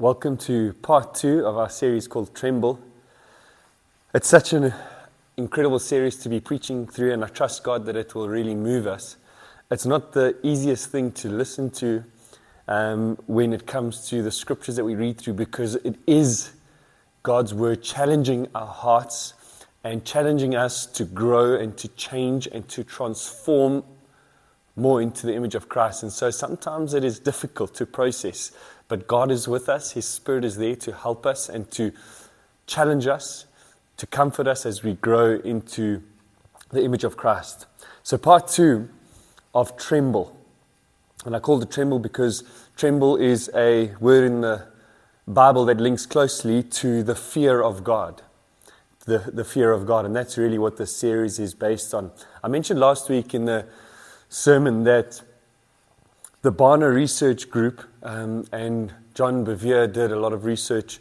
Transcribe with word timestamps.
Welcome 0.00 0.38
to 0.38 0.72
part 0.82 1.14
two 1.14 1.46
of 1.46 1.56
our 1.56 1.68
series 1.68 2.08
called 2.08 2.34
Tremble. 2.34 2.80
It's 4.12 4.26
such 4.26 4.52
an 4.52 4.74
incredible 5.36 5.78
series 5.78 6.16
to 6.24 6.28
be 6.28 6.40
preaching 6.40 6.88
through, 6.88 7.12
and 7.12 7.24
I 7.24 7.28
trust 7.28 7.62
God 7.62 7.86
that 7.86 7.94
it 7.94 8.12
will 8.12 8.28
really 8.28 8.56
move 8.56 8.88
us. 8.88 9.16
It's 9.70 9.86
not 9.86 10.10
the 10.10 10.36
easiest 10.42 10.90
thing 10.90 11.12
to 11.12 11.28
listen 11.28 11.70
to 11.70 12.02
um, 12.66 13.18
when 13.28 13.52
it 13.52 13.68
comes 13.68 14.08
to 14.08 14.20
the 14.20 14.32
scriptures 14.32 14.74
that 14.74 14.84
we 14.84 14.96
read 14.96 15.18
through 15.18 15.34
because 15.34 15.76
it 15.76 15.94
is 16.08 16.50
God's 17.22 17.54
word 17.54 17.80
challenging 17.80 18.48
our 18.52 18.66
hearts 18.66 19.34
and 19.84 20.04
challenging 20.04 20.56
us 20.56 20.86
to 20.86 21.04
grow 21.04 21.54
and 21.54 21.76
to 21.76 21.86
change 21.86 22.48
and 22.48 22.68
to 22.70 22.82
transform 22.82 23.84
more 24.76 25.00
into 25.00 25.26
the 25.26 25.34
image 25.34 25.54
of 25.54 25.68
Christ. 25.68 26.02
And 26.02 26.12
so 26.12 26.30
sometimes 26.30 26.94
it 26.94 27.04
is 27.04 27.18
difficult 27.20 27.74
to 27.76 27.86
process. 27.86 28.50
But 28.88 29.06
God 29.06 29.30
is 29.30 29.48
with 29.48 29.68
us. 29.68 29.92
His 29.92 30.06
Spirit 30.06 30.44
is 30.44 30.56
there 30.56 30.76
to 30.76 30.92
help 30.92 31.26
us 31.26 31.48
and 31.48 31.70
to 31.72 31.92
challenge 32.66 33.06
us, 33.06 33.46
to 33.96 34.06
comfort 34.06 34.46
us 34.46 34.66
as 34.66 34.82
we 34.82 34.94
grow 34.94 35.40
into 35.44 36.02
the 36.70 36.82
image 36.82 37.04
of 37.04 37.16
Christ. 37.16 37.66
So, 38.02 38.18
part 38.18 38.48
two 38.48 38.88
of 39.54 39.76
tremble. 39.76 40.36
And 41.24 41.34
I 41.34 41.38
called 41.38 41.62
it 41.62 41.70
tremble 41.70 41.98
because 41.98 42.44
tremble 42.76 43.16
is 43.16 43.50
a 43.54 43.94
word 44.00 44.24
in 44.24 44.40
the 44.42 44.66
Bible 45.26 45.64
that 45.66 45.78
links 45.78 46.04
closely 46.04 46.62
to 46.62 47.02
the 47.02 47.14
fear 47.14 47.62
of 47.62 47.82
God. 47.82 48.22
The, 49.06 49.18
the 49.18 49.44
fear 49.44 49.70
of 49.70 49.86
God. 49.86 50.04
And 50.04 50.14
that's 50.14 50.36
really 50.36 50.58
what 50.58 50.76
this 50.76 50.94
series 50.94 51.38
is 51.38 51.54
based 51.54 51.94
on. 51.94 52.10
I 52.42 52.48
mentioned 52.48 52.80
last 52.80 53.08
week 53.08 53.34
in 53.34 53.44
the 53.44 53.66
sermon 54.28 54.84
that 54.84 55.22
the 56.42 56.52
Barna 56.52 56.92
Research 56.92 57.48
Group 57.48 57.82
um, 58.04 58.44
and 58.52 58.92
John 59.14 59.44
Bevere 59.44 59.90
did 59.90 60.12
a 60.12 60.18
lot 60.18 60.32
of 60.32 60.44
research 60.44 61.00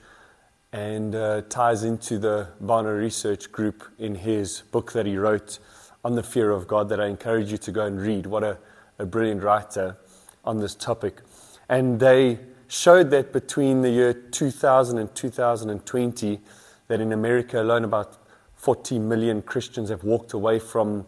and 0.71 1.13
uh, 1.13 1.41
ties 1.49 1.83
into 1.83 2.17
the 2.17 2.47
Barna 2.63 2.97
Research 2.97 3.51
Group 3.51 3.83
in 3.99 4.15
his 4.15 4.63
book 4.71 4.93
that 4.93 5.05
he 5.05 5.17
wrote 5.17 5.59
on 6.03 6.15
the 6.15 6.23
fear 6.23 6.49
of 6.51 6.67
God 6.67 6.89
that 6.89 6.99
I 6.99 7.07
encourage 7.07 7.51
you 7.51 7.57
to 7.59 7.71
go 7.71 7.85
and 7.85 8.01
read. 8.01 8.25
What 8.25 8.43
a, 8.43 8.57
a 8.97 9.05
brilliant 9.05 9.43
writer 9.43 9.97
on 10.43 10.59
this 10.59 10.75
topic. 10.75 11.21
And 11.69 11.99
they 11.99 12.39
showed 12.67 13.11
that 13.11 13.31
between 13.33 13.81
the 13.81 13.89
year 13.89 14.13
2000 14.13 14.97
and 14.97 15.13
2020, 15.13 16.39
that 16.87 17.01
in 17.01 17.11
America 17.11 17.61
alone 17.61 17.83
about 17.83 18.17
40 18.55 18.99
million 18.99 19.41
Christians 19.41 19.89
have 19.89 20.03
walked 20.03 20.33
away 20.33 20.57
from 20.57 21.05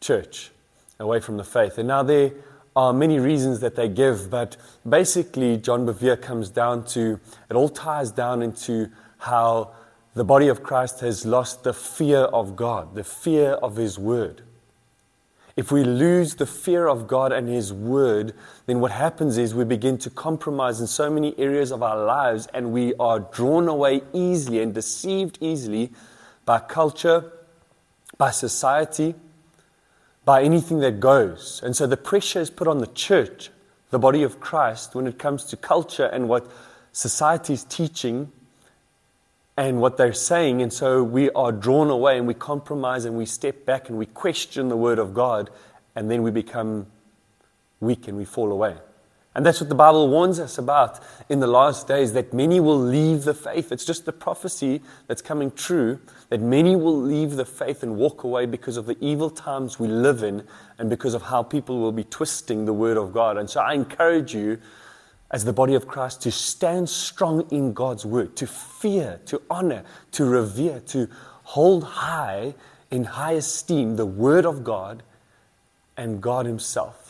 church, 0.00 0.50
away 0.98 1.20
from 1.20 1.36
the 1.36 1.44
faith. 1.44 1.78
And 1.78 1.88
now 1.88 2.02
there 2.02 2.32
are 2.76 2.92
many 2.92 3.18
reasons 3.18 3.60
that 3.60 3.74
they 3.74 3.88
give, 3.88 4.30
but 4.30 4.56
basically, 4.88 5.56
John 5.56 5.86
Bevere 5.86 6.20
comes 6.20 6.50
down 6.50 6.84
to 6.88 7.18
it 7.50 7.56
all 7.56 7.70
ties 7.70 8.12
down 8.12 8.42
into 8.42 8.90
how 9.18 9.72
the 10.14 10.24
body 10.24 10.48
of 10.48 10.62
Christ 10.62 11.00
has 11.00 11.26
lost 11.26 11.64
the 11.64 11.72
fear 11.72 12.20
of 12.20 12.54
God, 12.54 12.94
the 12.94 13.02
fear 13.04 13.52
of 13.52 13.76
His 13.76 13.98
Word. 13.98 14.42
If 15.56 15.72
we 15.72 15.84
lose 15.84 16.34
the 16.34 16.44
fear 16.44 16.86
of 16.86 17.08
God 17.08 17.32
and 17.32 17.48
His 17.48 17.72
Word, 17.72 18.34
then 18.66 18.80
what 18.80 18.92
happens 18.92 19.38
is 19.38 19.54
we 19.54 19.64
begin 19.64 19.96
to 19.98 20.10
compromise 20.10 20.80
in 20.80 20.86
so 20.86 21.08
many 21.08 21.38
areas 21.38 21.72
of 21.72 21.82
our 21.82 22.04
lives 22.04 22.46
and 22.52 22.72
we 22.72 22.94
are 22.96 23.20
drawn 23.20 23.68
away 23.68 24.02
easily 24.12 24.60
and 24.60 24.74
deceived 24.74 25.38
easily 25.40 25.92
by 26.44 26.58
culture, 26.58 27.32
by 28.18 28.30
society, 28.30 29.14
by 30.26 30.42
anything 30.42 30.80
that 30.80 31.00
goes. 31.00 31.62
And 31.64 31.74
so 31.74 31.86
the 31.86 31.96
pressure 31.96 32.40
is 32.40 32.50
put 32.50 32.68
on 32.68 32.78
the 32.78 32.88
church, 32.88 33.50
the 33.90 33.98
body 33.98 34.24
of 34.24 34.40
Christ, 34.40 34.94
when 34.94 35.06
it 35.06 35.18
comes 35.18 35.44
to 35.44 35.56
culture 35.56 36.06
and 36.06 36.28
what 36.28 36.50
society 36.92 37.54
is 37.54 37.62
teaching 37.62 38.32
and 39.56 39.80
what 39.80 39.96
they're 39.96 40.12
saying. 40.12 40.60
And 40.60 40.72
so 40.72 41.02
we 41.02 41.30
are 41.30 41.52
drawn 41.52 41.90
away 41.90 42.18
and 42.18 42.26
we 42.26 42.34
compromise 42.34 43.04
and 43.04 43.16
we 43.16 43.24
step 43.24 43.64
back 43.64 43.88
and 43.88 43.96
we 43.96 44.06
question 44.06 44.68
the 44.68 44.76
word 44.76 44.98
of 44.98 45.14
God 45.14 45.48
and 45.94 46.10
then 46.10 46.24
we 46.24 46.32
become 46.32 46.86
weak 47.78 48.08
and 48.08 48.18
we 48.18 48.24
fall 48.24 48.50
away. 48.50 48.74
And 49.36 49.44
that's 49.44 49.60
what 49.60 49.68
the 49.68 49.74
Bible 49.74 50.08
warns 50.08 50.40
us 50.40 50.56
about 50.56 50.98
in 51.28 51.40
the 51.40 51.46
last 51.46 51.86
days 51.86 52.14
that 52.14 52.32
many 52.32 52.58
will 52.58 52.78
leave 52.78 53.24
the 53.24 53.34
faith. 53.34 53.70
It's 53.70 53.84
just 53.84 54.06
the 54.06 54.12
prophecy 54.12 54.80
that's 55.08 55.20
coming 55.20 55.50
true 55.50 56.00
that 56.30 56.40
many 56.40 56.74
will 56.74 56.98
leave 56.98 57.32
the 57.32 57.44
faith 57.44 57.82
and 57.82 57.98
walk 57.98 58.24
away 58.24 58.46
because 58.46 58.78
of 58.78 58.86
the 58.86 58.96
evil 58.98 59.28
times 59.28 59.78
we 59.78 59.88
live 59.88 60.22
in 60.22 60.42
and 60.78 60.88
because 60.88 61.12
of 61.12 61.20
how 61.20 61.42
people 61.42 61.78
will 61.78 61.92
be 61.92 62.04
twisting 62.04 62.64
the 62.64 62.72
word 62.72 62.96
of 62.96 63.12
God. 63.12 63.36
And 63.36 63.50
so 63.50 63.60
I 63.60 63.74
encourage 63.74 64.34
you, 64.34 64.58
as 65.30 65.44
the 65.44 65.52
body 65.52 65.74
of 65.74 65.86
Christ, 65.86 66.22
to 66.22 66.32
stand 66.32 66.88
strong 66.88 67.46
in 67.50 67.74
God's 67.74 68.06
word, 68.06 68.36
to 68.36 68.46
fear, 68.46 69.20
to 69.26 69.42
honor, 69.50 69.84
to 70.12 70.24
revere, 70.24 70.80
to 70.86 71.10
hold 71.42 71.84
high 71.84 72.54
in 72.90 73.04
high 73.04 73.32
esteem 73.32 73.96
the 73.96 74.06
word 74.06 74.46
of 74.46 74.64
God 74.64 75.02
and 75.94 76.22
God 76.22 76.46
Himself. 76.46 77.05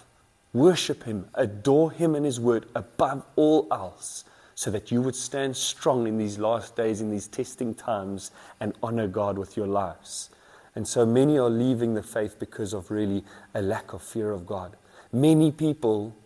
Worship 0.57 1.03
Him, 1.03 1.29
adore 1.35 1.91
Him 1.91 2.15
and 2.15 2.25
His 2.25 2.41
word 2.41 2.65
above 2.75 3.27
all 3.37 3.69
else, 3.71 4.25
so 4.55 4.71
that 4.71 4.91
you 4.91 5.03
would 5.03 5.15
stand 5.15 5.55
strong 5.55 6.07
in 6.07 6.17
these 6.17 6.39
last 6.39 6.75
days, 6.75 7.03
in 7.03 7.11
these 7.11 7.29
testing 7.29 7.75
times, 7.75 8.31
and 8.59 8.73
honor 8.83 9.07
God 9.07 9.37
with 9.37 9.55
your 9.55 9.67
lives. 9.67 10.31
And 10.75 10.89
so 10.89 11.05
many 11.05 11.39
are 11.39 11.51
leaving 11.51 11.93
the 11.93 12.03
faith 12.03 12.39
because 12.39 12.73
of 12.73 12.91
really 12.91 13.23
a 13.55 13.61
lack 13.61 13.93
of 13.93 14.01
fear 14.01 14.31
of 14.31 14.47
God. 14.47 14.77
Many 15.13 15.53
people 15.53 16.17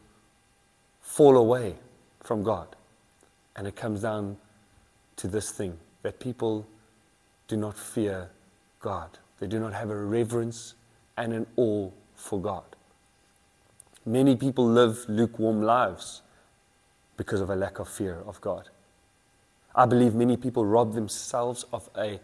fall 1.01 1.37
away 1.37 1.75
from 2.21 2.45
God. 2.45 2.69
And 3.57 3.67
it 3.67 3.75
comes 3.75 4.03
down 4.03 4.37
to 5.17 5.27
this 5.27 5.51
thing 5.51 5.77
that 6.03 6.21
people 6.21 6.69
do 7.49 7.57
not 7.57 7.77
fear 7.77 8.31
God. 8.79 9.11
They 9.41 9.49
do 9.49 9.59
not 9.59 9.73
have 9.73 9.91
a 9.91 9.97
reverence 9.97 10.75
and 11.17 11.33
an 11.33 11.47
awe 11.57 11.91
for 12.15 12.41
God. 12.41 12.63
Many 14.11 14.35
people 14.35 14.67
live 14.67 15.09
lukewarm 15.09 15.63
lives 15.63 16.23
because 17.17 17.41
of 17.41 17.49
a 17.49 17.55
lack 17.55 17.79
of 17.79 17.89
fear 17.89 18.19
of 18.27 18.41
God. 18.41 18.69
I 19.73 19.87
believe 19.87 20.17
many 20.17 20.37
people 20.37 20.67
rob 20.67 20.95
themselves 20.95 21.65
of 21.73 21.89
a 21.97 22.19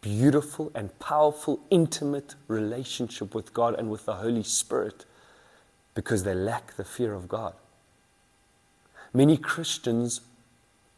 beautiful 0.00 0.70
and 0.76 0.96
powerful, 1.00 1.58
intimate 1.70 2.36
relationship 2.46 3.34
with 3.34 3.52
God 3.52 3.74
and 3.74 3.90
with 3.90 4.04
the 4.06 4.14
Holy 4.14 4.44
Spirit 4.44 5.06
because 5.96 6.22
they 6.22 6.36
lack 6.36 6.76
the 6.76 6.84
fear 6.84 7.14
of 7.14 7.26
God. 7.26 7.54
Many 9.12 9.36
Christians 9.36 10.20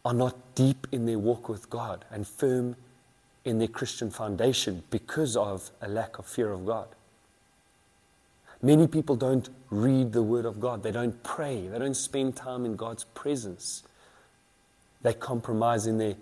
are 0.04 0.12
not 0.12 0.54
deep 0.54 0.86
in 0.92 1.06
their 1.06 1.18
walk 1.18 1.48
with 1.48 1.70
God 1.70 2.04
and 2.10 2.28
firm 2.28 2.76
in 3.46 3.58
their 3.58 3.68
Christian 3.68 4.10
foundation 4.10 4.82
because 4.90 5.34
of 5.34 5.70
a 5.80 5.88
lack 5.88 6.18
of 6.18 6.26
fear 6.26 6.52
of 6.52 6.66
God. 6.66 6.88
Many 8.62 8.86
people 8.86 9.16
don't 9.16 9.48
read 9.70 10.12
the 10.12 10.22
Word 10.22 10.46
of 10.46 10.60
God. 10.60 10.82
They 10.82 10.92
don't 10.92 11.22
pray. 11.22 11.68
They 11.68 11.78
don't 11.78 11.96
spend 11.96 12.36
time 12.36 12.64
in 12.64 12.76
God's 12.76 13.04
presence. 13.04 13.82
They 15.02 15.12
compromise 15.12 15.86
in 15.86 15.98
their 15.98 16.16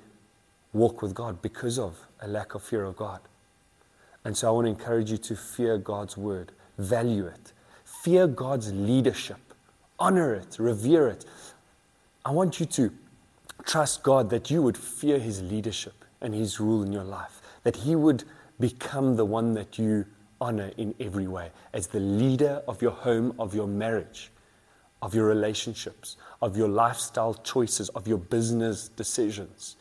walk 0.72 1.00
with 1.00 1.14
God 1.14 1.40
because 1.40 1.78
of 1.78 1.96
a 2.20 2.28
lack 2.28 2.54
of 2.54 2.62
fear 2.62 2.84
of 2.84 2.96
God. 2.96 3.20
And 4.24 4.36
so 4.36 4.48
I 4.48 4.50
want 4.50 4.66
to 4.66 4.70
encourage 4.70 5.10
you 5.10 5.18
to 5.18 5.36
fear 5.36 5.78
God's 5.78 6.16
Word, 6.16 6.52
value 6.78 7.26
it, 7.26 7.52
fear 7.84 8.26
God's 8.26 8.72
leadership, 8.72 9.38
honor 9.98 10.34
it, 10.34 10.58
revere 10.58 11.08
it. 11.08 11.24
I 12.24 12.30
want 12.30 12.58
you 12.58 12.66
to 12.66 12.92
trust 13.64 14.02
God 14.02 14.30
that 14.30 14.50
you 14.50 14.62
would 14.62 14.76
fear 14.76 15.18
His 15.18 15.42
leadership 15.42 16.04
and 16.20 16.34
His 16.34 16.58
rule 16.58 16.82
in 16.82 16.92
your 16.92 17.04
life, 17.04 17.40
that 17.62 17.76
He 17.76 17.94
would 17.94 18.24
become 18.58 19.16
the 19.16 19.24
one 19.24 19.54
that 19.54 19.78
you 19.78 20.06
honor 20.40 20.70
in 20.76 20.94
every 21.00 21.26
way 21.26 21.50
as 21.72 21.88
the 21.88 22.00
leader 22.00 22.62
of 22.66 22.82
your 22.82 22.90
home, 22.90 23.34
of 23.38 23.54
your 23.54 23.66
marriage, 23.66 24.30
of 25.02 25.14
your 25.14 25.26
relationships, 25.26 26.16
of 26.40 26.56
your 26.56 26.68
lifestyle 26.68 27.34
choices, 27.34 27.88
of 27.90 28.08
your 28.08 28.18
business 28.18 28.88
decisions. 28.88 29.76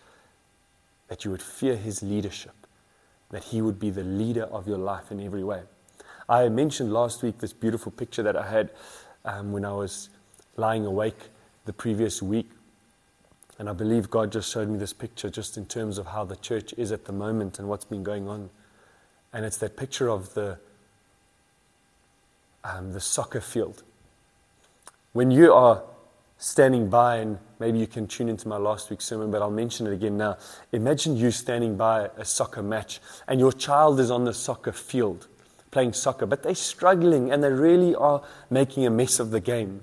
That 1.07 1.25
you 1.25 1.31
would 1.31 1.41
fear 1.41 1.75
his 1.75 2.01
leadership, 2.01 2.55
that 3.29 3.45
he 3.45 3.61
would 3.61 3.79
be 3.79 3.89
the 3.89 4.03
leader 4.03 4.44
of 4.44 4.67
your 4.67 4.77
life 4.77 5.11
in 5.11 5.19
every 5.19 5.44
way. 5.44 5.61
I 6.27 6.47
mentioned 6.50 6.94
last 6.94 7.21
week 7.21 7.39
this 7.39 7.53
beautiful 7.53 7.91
picture 7.91 8.23
that 8.23 8.35
I 8.35 8.49
had 8.49 8.71
um, 9.25 9.51
when 9.51 9.65
I 9.65 9.73
was 9.73 10.09
lying 10.56 10.85
awake 10.85 11.29
the 11.65 11.73
previous 11.73 12.21
week. 12.21 12.49
And 13.59 13.69
I 13.69 13.73
believe 13.73 14.09
God 14.09 14.31
just 14.31 14.51
showed 14.51 14.69
me 14.69 14.77
this 14.77 14.94
picture 14.94 15.29
just 15.29 15.57
in 15.57 15.65
terms 15.65 15.97
of 15.97 16.07
how 16.07 16.25
the 16.25 16.35
church 16.38 16.73
is 16.77 16.91
at 16.91 17.06
the 17.06 17.11
moment 17.11 17.59
and 17.59 17.67
what's 17.67 17.85
been 17.85 18.03
going 18.03 18.27
on. 18.27 18.49
And 19.33 19.45
it's 19.45 19.57
that 19.57 19.75
picture 19.75 20.09
of 20.09 20.33
the, 20.33 20.59
um, 22.63 22.94
the 22.94 23.01
soccer 23.01 23.41
field. 23.41 23.83
When 25.13 25.31
you 25.31 25.53
are 25.53 25.83
standing 26.38 26.89
by, 26.89 27.18
and 27.18 27.39
maybe 27.59 27.80
you 27.80 27.88
can 27.88 28.06
tune 28.06 28.27
into 28.27 28.47
my 28.47 28.57
last 28.57 28.89
week's 28.89 29.06
sermon, 29.06 29.31
but 29.31 29.41
I'll 29.41 29.50
mention 29.50 29.88
it 29.88 29.94
again 29.94 30.18
now. 30.18 30.38
Imagine 30.71 31.15
you 31.15 31.31
standing 31.31 31.77
by 31.77 32.09
a 32.18 32.25
soccer 32.25 32.62
match, 32.62 33.00
and 33.27 33.39
your 33.39 33.51
child 33.51 34.00
is 34.00 34.12
on 34.12 34.25
the 34.25 34.33
soccer 34.33 34.71
field 34.71 35.27
playing 35.71 35.94
soccer, 35.94 36.25
but 36.25 36.44
they're 36.44 36.53
struggling 36.53 37.31
and 37.31 37.44
they 37.44 37.51
really 37.51 37.95
are 37.95 38.21
making 38.50 38.85
a 38.85 38.89
mess 38.89 39.19
of 39.19 39.31
the 39.31 39.39
game. 39.39 39.81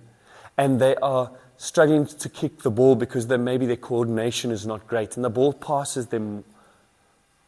And 0.56 0.80
they 0.80 0.94
are 0.96 1.32
struggling 1.56 2.06
to 2.06 2.28
kick 2.28 2.60
the 2.62 2.70
ball 2.70 2.94
because 2.94 3.26
maybe 3.26 3.66
their 3.66 3.76
coordination 3.76 4.50
is 4.50 4.66
not 4.66 4.86
great, 4.86 5.16
and 5.16 5.24
the 5.24 5.30
ball 5.30 5.52
passes 5.52 6.06
them 6.06 6.44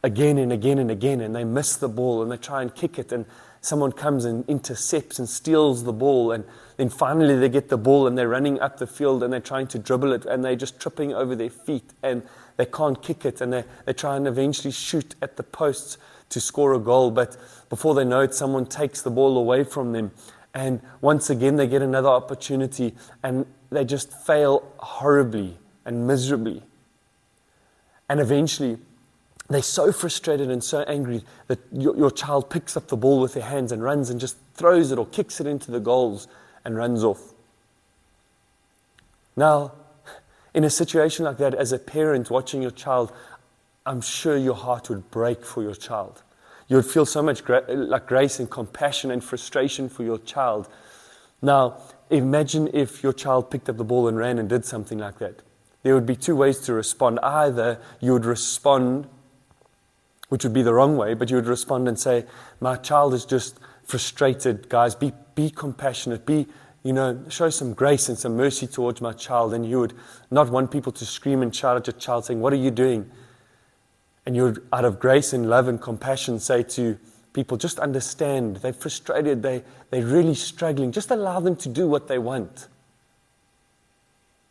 again 0.03 0.37
and 0.37 0.51
again 0.51 0.77
and 0.79 0.91
again, 0.91 1.21
and 1.21 1.35
they 1.35 1.43
miss 1.43 1.75
the 1.75 1.87
ball 1.87 2.21
and 2.21 2.31
they 2.31 2.37
try 2.37 2.61
and 2.61 2.75
kick 2.75 2.99
it, 2.99 3.11
and 3.11 3.25
someone 3.61 3.91
comes 3.91 4.25
and 4.25 4.47
intercepts 4.49 5.17
and 5.19 5.29
steals 5.29 5.85
the 5.85 5.93
ball, 5.93 6.31
and 6.31 6.43
then 6.77 6.89
finally 6.89 7.35
they 7.37 7.49
get 7.49 7.69
the 7.69 7.77
ball 7.77 8.05
and 8.05 8.17
they're 8.17 8.27
running 8.27 8.59
up 8.59 8.77
the 8.77 8.87
field 8.87 9.23
and 9.23 9.31
they're 9.31 9.39
trying 9.39 9.67
to 9.67 9.79
dribble 9.79 10.11
it, 10.11 10.25
and 10.25 10.43
they're 10.43 10.55
just 10.55 10.79
tripping 10.79 11.13
over 11.13 11.35
their 11.35 11.49
feet, 11.49 11.93
and 12.03 12.23
they 12.57 12.65
can't 12.65 13.01
kick 13.01 13.25
it, 13.25 13.39
and 13.39 13.53
they, 13.53 13.63
they 13.85 13.93
try 13.93 14.17
and 14.17 14.27
eventually 14.27 14.71
shoot 14.71 15.15
at 15.21 15.37
the 15.37 15.43
posts 15.43 15.97
to 16.29 16.41
score 16.41 16.73
a 16.73 16.79
goal, 16.79 17.11
but 17.11 17.37
before 17.69 17.95
they 17.95 18.03
know 18.03 18.21
it, 18.21 18.33
someone 18.33 18.65
takes 18.65 19.01
the 19.01 19.09
ball 19.09 19.37
away 19.37 19.63
from 19.63 19.93
them. 19.93 20.11
And 20.53 20.81
once 21.01 21.29
again, 21.29 21.55
they 21.55 21.67
get 21.67 21.81
another 21.81 22.09
opportunity 22.09 22.93
and 23.23 23.45
they 23.71 23.85
just 23.85 24.13
fail 24.13 24.71
horribly 24.77 25.57
and 25.85 26.05
miserably. 26.05 26.61
And 28.09 28.19
eventually, 28.19 28.77
they're 29.49 29.61
so 29.61 29.91
frustrated 29.91 30.49
and 30.49 30.63
so 30.63 30.81
angry 30.83 31.23
that 31.47 31.59
your, 31.71 31.95
your, 31.97 32.11
child 32.11 32.49
picks 32.49 32.77
up 32.77 32.87
the 32.87 32.97
ball 32.97 33.19
with 33.19 33.33
their 33.33 33.43
hands 33.43 33.71
and 33.71 33.83
runs 33.83 34.09
and 34.09 34.19
just 34.19 34.37
throws 34.53 34.91
it 34.91 34.97
or 34.97 35.05
kicks 35.05 35.41
it 35.41 35.47
into 35.47 35.69
the 35.69 35.79
goals 35.79 36.27
and 36.63 36.77
runs 36.77 37.03
off. 37.03 37.33
Now, 39.35 39.73
in 40.53 40.63
a 40.63 40.69
situation 40.69 41.25
like 41.25 41.37
that, 41.37 41.53
as 41.55 41.71
a 41.71 41.79
parent 41.79 42.29
watching 42.29 42.61
your 42.61 42.71
child, 42.71 43.11
I'm 43.85 44.01
sure 44.01 44.37
your 44.37 44.55
heart 44.55 44.89
would 44.89 45.11
break 45.11 45.43
for 45.43 45.61
your 45.61 45.75
child. 45.75 46.23
You 46.67 46.77
would 46.77 46.85
feel 46.85 47.05
so 47.05 47.21
much 47.21 47.43
gra- 47.43 47.65
like 47.67 48.07
grace 48.07 48.39
and 48.39 48.49
compassion 48.49 49.11
and 49.11 49.23
frustration 49.23 49.89
for 49.89 50.03
your 50.03 50.19
child. 50.19 50.69
Now, 51.41 51.77
imagine 52.09 52.69
if 52.73 53.03
your 53.03 53.13
child 53.13 53.51
picked 53.51 53.67
up 53.67 53.77
the 53.77 53.83
ball 53.83 54.07
and 54.07 54.17
ran 54.17 54.39
and 54.39 54.47
did 54.47 54.63
something 54.63 54.99
like 54.99 55.19
that. 55.19 55.41
There 55.81 55.93
would 55.95 56.05
be 56.05 56.15
two 56.15 56.35
ways 56.35 56.59
to 56.61 56.73
respond. 56.73 57.19
Either 57.21 57.79
you 57.99 58.13
would 58.13 58.25
respond 58.25 59.07
which 60.33 60.43
would 60.43 60.51
be 60.51 60.63
the 60.63 60.73
wrong 60.73 60.97
way, 60.97 61.13
but 61.13 61.29
you 61.29 61.35
would 61.35 61.45
respond 61.45 61.87
and 61.87 61.99
say, 61.99 62.25
My 62.59 62.75
child 62.75 63.13
is 63.13 63.23
just 63.23 63.59
frustrated, 63.83 64.67
guys. 64.67 64.95
Be, 64.95 65.13
be 65.35 65.51
compassionate. 65.51 66.25
Be, 66.25 66.47
you 66.81 66.91
know, 66.91 67.23
show 67.29 67.51
some 67.51 67.75
grace 67.75 68.09
and 68.09 68.17
some 68.17 68.35
mercy 68.35 68.65
towards 68.65 68.99
my 68.99 69.13
child. 69.13 69.53
And 69.53 69.63
you 69.63 69.81
would 69.81 69.93
not 70.31 70.49
want 70.49 70.71
people 70.71 70.91
to 70.93 71.05
scream 71.05 71.43
and 71.43 71.55
shout 71.55 71.77
at 71.77 71.85
your 71.85 71.93
child 71.99 72.25
saying, 72.25 72.41
What 72.41 72.51
are 72.51 72.55
you 72.55 72.71
doing? 72.71 73.11
And 74.25 74.35
you 74.35 74.45
would, 74.45 74.67
out 74.73 74.85
of 74.85 74.99
grace 74.99 75.33
and 75.33 75.51
love 75.51 75.67
and 75.67 75.79
compassion, 75.79 76.39
say 76.39 76.63
to 76.63 76.97
people, 77.33 77.55
Just 77.55 77.77
understand. 77.77 78.55
They're 78.55 78.73
frustrated. 78.73 79.43
They, 79.43 79.63
they're 79.91 80.03
really 80.03 80.33
struggling. 80.33 80.91
Just 80.91 81.11
allow 81.11 81.41
them 81.41 81.55
to 81.57 81.69
do 81.69 81.87
what 81.87 82.07
they 82.07 82.17
want. 82.17 82.69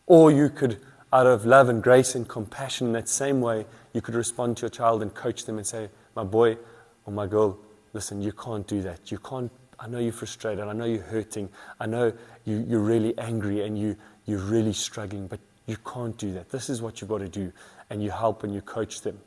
Or 0.06 0.30
you 0.30 0.48
could, 0.48 0.78
out 1.12 1.26
of 1.26 1.44
love 1.44 1.68
and 1.68 1.82
grace 1.82 2.14
and 2.14 2.26
compassion, 2.26 2.88
in 2.88 2.92
that 2.94 3.08
same 3.08 3.40
way, 3.40 3.66
you 3.92 4.00
could 4.00 4.14
respond 4.14 4.56
to 4.58 4.62
your 4.62 4.70
child 4.70 5.02
and 5.02 5.14
coach 5.14 5.44
them 5.44 5.58
and 5.58 5.66
say, 5.66 5.90
My 6.16 6.24
boy 6.24 6.56
or 7.04 7.12
my 7.12 7.26
girl, 7.26 7.58
listen, 7.92 8.22
you 8.22 8.32
can't 8.32 8.66
do 8.66 8.80
that. 8.82 9.10
You 9.10 9.18
can't. 9.18 9.50
I 9.78 9.88
know 9.88 9.98
you're 9.98 10.12
frustrated. 10.12 10.64
I 10.64 10.72
know 10.72 10.84
you're 10.84 11.02
hurting. 11.02 11.48
I 11.80 11.86
know 11.86 12.12
you, 12.44 12.64
you're 12.68 12.80
really 12.80 13.16
angry 13.18 13.64
and 13.64 13.78
you, 13.78 13.96
you're 14.26 14.38
really 14.38 14.72
struggling, 14.72 15.26
but 15.26 15.40
you 15.66 15.76
can't 15.84 16.16
do 16.16 16.32
that. 16.34 16.50
This 16.50 16.70
is 16.70 16.80
what 16.80 17.00
you've 17.00 17.10
got 17.10 17.18
to 17.18 17.28
do. 17.28 17.52
And 17.90 18.02
you 18.02 18.10
help 18.10 18.44
and 18.44 18.54
you 18.54 18.62
coach 18.62 19.02
them. 19.02 19.18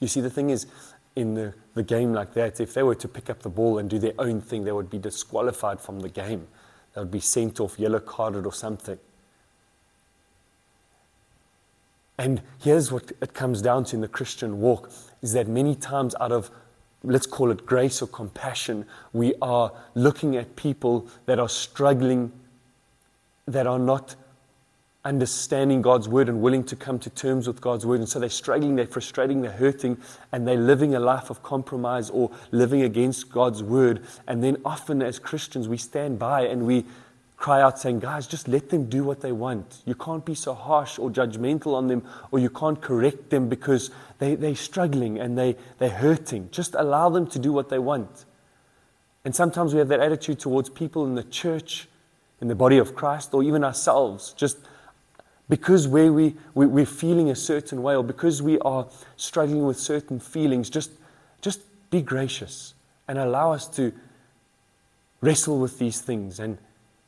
You 0.00 0.08
see, 0.08 0.20
the 0.20 0.30
thing 0.30 0.50
is, 0.50 0.66
in 1.14 1.34
the, 1.34 1.54
the 1.74 1.82
game 1.82 2.12
like 2.12 2.32
that, 2.34 2.60
if 2.60 2.74
they 2.74 2.82
were 2.82 2.94
to 2.96 3.06
pick 3.06 3.28
up 3.28 3.42
the 3.42 3.50
ball 3.50 3.78
and 3.78 3.88
do 3.88 3.98
their 3.98 4.14
own 4.18 4.40
thing, 4.40 4.64
they 4.64 4.72
would 4.72 4.90
be 4.90 4.98
disqualified 4.98 5.80
from 5.80 6.00
the 6.00 6.08
game. 6.08 6.48
They 6.94 7.02
would 7.02 7.10
be 7.10 7.20
sent 7.20 7.60
off, 7.60 7.78
yellow 7.78 8.00
carded, 8.00 8.46
or 8.46 8.52
something. 8.52 8.98
And 12.18 12.42
here's 12.60 12.92
what 12.92 13.12
it 13.20 13.34
comes 13.34 13.62
down 13.62 13.84
to 13.84 13.96
in 13.96 14.02
the 14.02 14.08
Christian 14.08 14.60
walk 14.60 14.90
is 15.22 15.32
that 15.32 15.48
many 15.48 15.74
times 15.74 16.14
out 16.20 16.32
of 16.32 16.50
let's 17.04 17.26
call 17.26 17.50
it 17.50 17.66
grace 17.66 18.00
or 18.02 18.06
compassion, 18.06 18.86
we 19.12 19.34
are 19.42 19.72
looking 19.94 20.36
at 20.36 20.56
people 20.56 21.08
that 21.26 21.38
are 21.38 21.48
struggling, 21.48 22.32
that 23.46 23.66
are 23.66 23.78
not 23.78 24.14
understanding 25.04 25.82
God's 25.82 26.08
word 26.08 26.28
and 26.28 26.40
willing 26.40 26.62
to 26.64 26.76
come 26.76 27.00
to 27.00 27.10
terms 27.10 27.48
with 27.48 27.60
God's 27.60 27.84
word. 27.84 27.98
And 27.98 28.08
so 28.08 28.20
they're 28.20 28.28
struggling, 28.28 28.76
they're 28.76 28.86
frustrating, 28.86 29.42
they're 29.42 29.50
hurting, 29.50 29.98
and 30.30 30.46
they're 30.46 30.56
living 30.56 30.94
a 30.94 31.00
life 31.00 31.28
of 31.28 31.42
compromise 31.42 32.08
or 32.08 32.30
living 32.52 32.82
against 32.82 33.30
God's 33.30 33.62
word. 33.64 34.04
And 34.28 34.44
then 34.44 34.58
often 34.64 35.02
as 35.02 35.18
Christians, 35.18 35.66
we 35.66 35.76
stand 35.76 36.20
by 36.20 36.42
and 36.42 36.66
we 36.66 36.84
cry 37.42 37.60
out 37.60 37.76
saying, 37.76 37.98
Guys, 37.98 38.28
just 38.28 38.46
let 38.46 38.70
them 38.70 38.88
do 38.88 39.02
what 39.02 39.20
they 39.20 39.32
want. 39.32 39.82
You 39.84 39.96
can't 39.96 40.24
be 40.24 40.34
so 40.34 40.54
harsh 40.54 40.96
or 40.96 41.10
judgmental 41.10 41.74
on 41.74 41.88
them, 41.88 42.04
or 42.30 42.38
you 42.38 42.48
can't 42.48 42.80
correct 42.80 43.30
them 43.30 43.48
because 43.48 43.90
they, 44.18 44.36
they're 44.36 44.54
struggling 44.54 45.18
and 45.18 45.36
they, 45.36 45.56
they're 45.78 45.90
hurting. 45.90 46.50
Just 46.52 46.76
allow 46.76 47.10
them 47.10 47.26
to 47.26 47.40
do 47.40 47.52
what 47.52 47.68
they 47.68 47.80
want. 47.80 48.24
And 49.24 49.34
sometimes 49.34 49.72
we 49.74 49.80
have 49.80 49.88
that 49.88 49.98
attitude 49.98 50.38
towards 50.38 50.68
people 50.68 51.04
in 51.04 51.16
the 51.16 51.24
church, 51.24 51.88
in 52.40 52.46
the 52.46 52.54
body 52.54 52.78
of 52.78 52.94
Christ, 52.94 53.34
or 53.34 53.42
even 53.42 53.64
ourselves, 53.64 54.32
just 54.34 54.58
because 55.48 55.88
where 55.88 56.12
we, 56.12 56.36
we, 56.54 56.66
we're 56.66 56.86
feeling 56.86 57.28
a 57.28 57.36
certain 57.36 57.82
way, 57.82 57.96
or 57.96 58.04
because 58.04 58.40
we 58.40 58.60
are 58.60 58.86
struggling 59.16 59.66
with 59.66 59.80
certain 59.80 60.20
feelings, 60.20 60.70
just, 60.70 60.92
just 61.40 61.60
be 61.90 62.02
gracious 62.02 62.74
and 63.08 63.18
allow 63.18 63.52
us 63.52 63.66
to 63.66 63.92
wrestle 65.20 65.58
with 65.58 65.80
these 65.80 66.00
things 66.00 66.38
and 66.38 66.58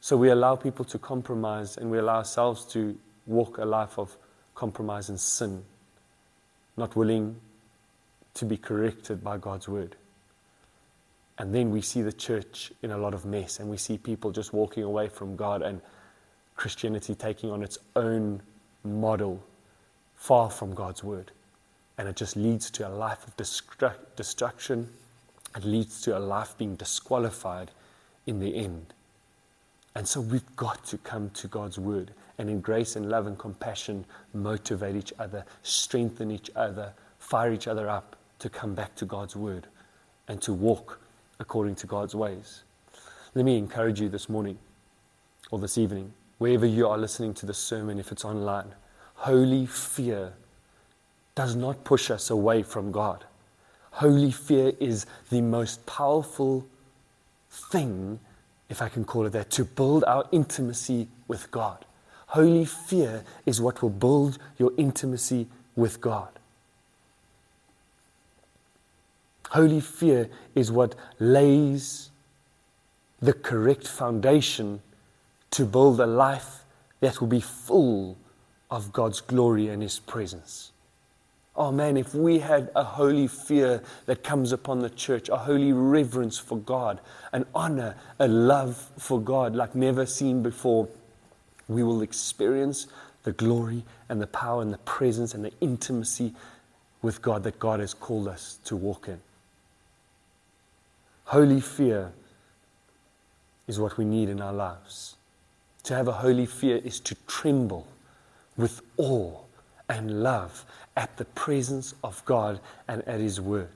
so 0.05 0.19
we 0.19 0.29
allow 0.29 0.55
people 0.55 0.85
to 0.85 0.99
compromise 0.99 1.79
and 1.79 1.91
we 1.91 1.97
allow 1.97 2.17
ourselves 2.17 2.67
to 2.67 2.95
walk 3.27 3.57
a 3.57 3.65
life 3.65 3.99
of 3.99 4.15
compromise 4.55 5.09
and 5.09 5.19
sin, 5.19 5.65
not 6.77 6.95
willing 6.95 7.37
to 8.35 8.45
be 8.45 8.59
corrected 8.59 9.25
by 9.25 9.39
God's 9.39 9.67
word. 9.67 9.97
And 11.39 11.55
then 11.55 11.71
we 11.71 11.81
see 11.81 12.03
the 12.03 12.13
church 12.13 12.71
in 12.83 12.91
a 12.91 12.99
lot 12.99 13.15
of 13.15 13.25
mess 13.25 13.61
and 13.61 13.71
we 13.71 13.79
see 13.79 13.97
people 13.97 14.31
just 14.31 14.53
walking 14.53 14.83
away 14.83 15.09
from 15.09 15.37
God 15.37 15.63
and 15.63 15.81
Christianity 16.55 17.15
taking 17.15 17.51
on 17.51 17.63
its 17.63 17.79
own 17.97 18.43
model 18.85 19.43
far 20.17 20.51
from 20.51 20.75
God's 20.75 21.03
word. 21.03 21.31
And 21.97 22.09
it 22.09 22.17
just 22.17 22.37
leads 22.37 22.71
to 22.73 22.87
a 22.87 22.91
life 22.91 23.27
of 23.27 23.35
destruction. 23.39 24.91
It 25.57 25.65
leads 25.65 26.03
to 26.03 26.19
a 26.19 26.21
life 26.21 26.59
being 26.59 26.77
disqualified 26.77 27.71
in 28.27 28.41
the 28.41 28.55
end. 28.55 28.93
And 29.95 30.07
so 30.07 30.21
we've 30.21 30.57
got 30.57 30.85
to 30.87 30.99
come 30.99 31.31
to 31.31 31.47
God's 31.47 31.79
word 31.79 32.11
and 32.39 32.51
in 32.51 32.61
grace 32.61 32.97
and 32.97 33.09
love 33.09 33.27
and 33.27 33.39
compassion 33.39 34.05
motivate 34.33 34.97
each 34.97 35.13
other, 35.19 35.45
strengthen 35.63 36.31
each 36.31 36.51
other, 36.57 36.93
fire 37.19 37.53
each 37.53 37.69
other 37.69 37.89
up 37.89 38.17
to 38.41 38.51
come 38.51 38.75
back 38.75 38.95
to 38.97 39.05
God's 39.05 39.37
word 39.37 39.67
and 40.27 40.43
to 40.43 40.53
walk 40.53 41.01
according 41.39 41.77
to 41.77 41.87
God's 41.87 42.15
ways. 42.15 42.65
Let 43.35 43.45
me 43.45 43.57
encourage 43.57 44.01
you 44.01 44.09
this 44.09 44.29
morning 44.29 44.59
or 45.51 45.59
this 45.59 45.79
evening, 45.79 46.13
wherever 46.39 46.67
you 46.67 46.89
are 46.89 46.99
listening 46.99 47.35
to 47.35 47.47
the 47.47 47.55
sermon, 47.55 47.99
if 47.99 48.11
it's 48.11 48.25
online, 48.25 48.75
holy 49.15 49.67
fear 49.67 50.33
does 51.35 51.55
not 51.55 51.85
push 51.85 52.11
us 52.11 52.31
away 52.31 52.63
from 52.63 52.91
God. 52.91 53.25
Holy 53.93 54.33
fear 54.33 54.73
is 54.81 55.07
the 55.31 55.41
most 55.41 55.85
powerful 55.87 56.67
thing 57.49 58.19
if 58.69 58.81
I 58.83 58.89
can 58.89 59.05
call 59.05 59.27
it 59.27 59.31
that, 59.31 59.51
to 59.53 59.65
build 59.65 60.05
our 60.05 60.27
intimacy 60.33 61.09
with 61.29 61.51
God. 61.51 61.85
Holy 62.29 62.65
fear 62.65 63.23
is 63.47 63.61
what 63.61 63.83
will 63.83 63.91
build 63.91 64.39
your 64.59 64.73
intimacy 64.77 65.47
with 65.77 66.01
God. 66.01 66.29
Holy 69.51 69.81
fear 69.81 70.29
is 70.55 70.73
what 70.73 70.95
lays 71.21 72.11
the 73.21 73.33
correct 73.33 73.87
foundation 73.87 74.81
to 75.53 75.65
build 75.65 76.01
a 76.01 76.07
life 76.07 76.65
that 77.01 77.21
will 77.21 77.29
be 77.29 77.41
full 77.41 78.17
of 78.71 78.93
God's 78.93 79.21
glory 79.21 79.69
and 79.69 79.81
His 79.83 80.01
presence. 80.01 80.73
Oh 81.57 81.71
man, 81.71 81.97
if 81.97 82.15
we 82.15 82.41
had 82.41 82.71
a 82.75 82.83
holy 82.83 83.29
fear 83.29 83.83
that 84.07 84.25
comes 84.25 84.51
upon 84.51 84.81
the 84.81 84.91
church, 84.91 85.29
a 85.29 85.37
holy 85.37 85.73
reverence 85.73 86.37
for 86.37 86.59
God, 86.59 87.01
an 87.33 87.47
honor, 87.55 87.95
a 88.19 88.27
love 88.27 88.91
for 88.99 89.21
God 89.21 89.55
like 89.55 89.75
never 89.75 90.05
seen 90.05 90.43
before, 90.43 90.89
we 91.69 91.85
will 91.85 92.03
experience 92.03 92.89
the 93.23 93.33
glory 93.33 93.85
and 94.09 94.21
the 94.21 94.27
power 94.27 94.63
and 94.63 94.73
the 94.73 94.79
presence 94.79 95.33
and 95.33 95.45
the 95.45 95.53
intimacy 95.61 96.35
with 97.03 97.23
God 97.23 97.45
that 97.45 97.61
God 97.61 97.79
has 97.79 97.95
called 97.95 98.27
us 98.27 98.59
to 98.65 98.75
walk 98.75 99.07
in. 99.07 99.21
Holy 101.27 101.61
fear 101.61 102.13
is 103.69 103.79
what 103.79 103.97
we 103.97 104.05
need 104.05 104.29
in 104.29 104.41
our 104.41 104.53
lives. 104.53 105.15
To 105.85 105.95
have 105.95 106.09
a 106.09 106.13
holy 106.13 106.47
fear 106.47 106.79
is 106.79 106.99
to 107.01 107.15
tremble 107.27 107.87
with 108.57 108.81
awe 108.97 109.44
and 109.89 110.23
love 110.23 110.65
at 110.97 111.17
the 111.17 111.25
presence 111.25 111.95
of 112.03 112.25
God 112.25 112.61
and 112.89 113.03
at 113.03 113.21
His 113.21 113.41
Word. 113.41 113.69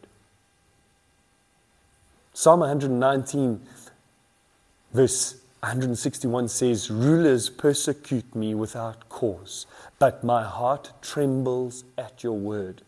Psalm 2.32 2.60
119, 2.60 3.60
verse 4.92 5.34
161 5.60 6.46
says, 6.48 6.88
Rulers 6.88 7.50
persecute 7.50 8.32
me 8.32 8.54
without 8.54 9.08
cause, 9.08 9.66
but 9.98 10.22
my 10.22 10.44
heart 10.44 10.92
trembles 11.02 11.82
at 11.96 12.22
your 12.22 12.38
word. 12.38 12.82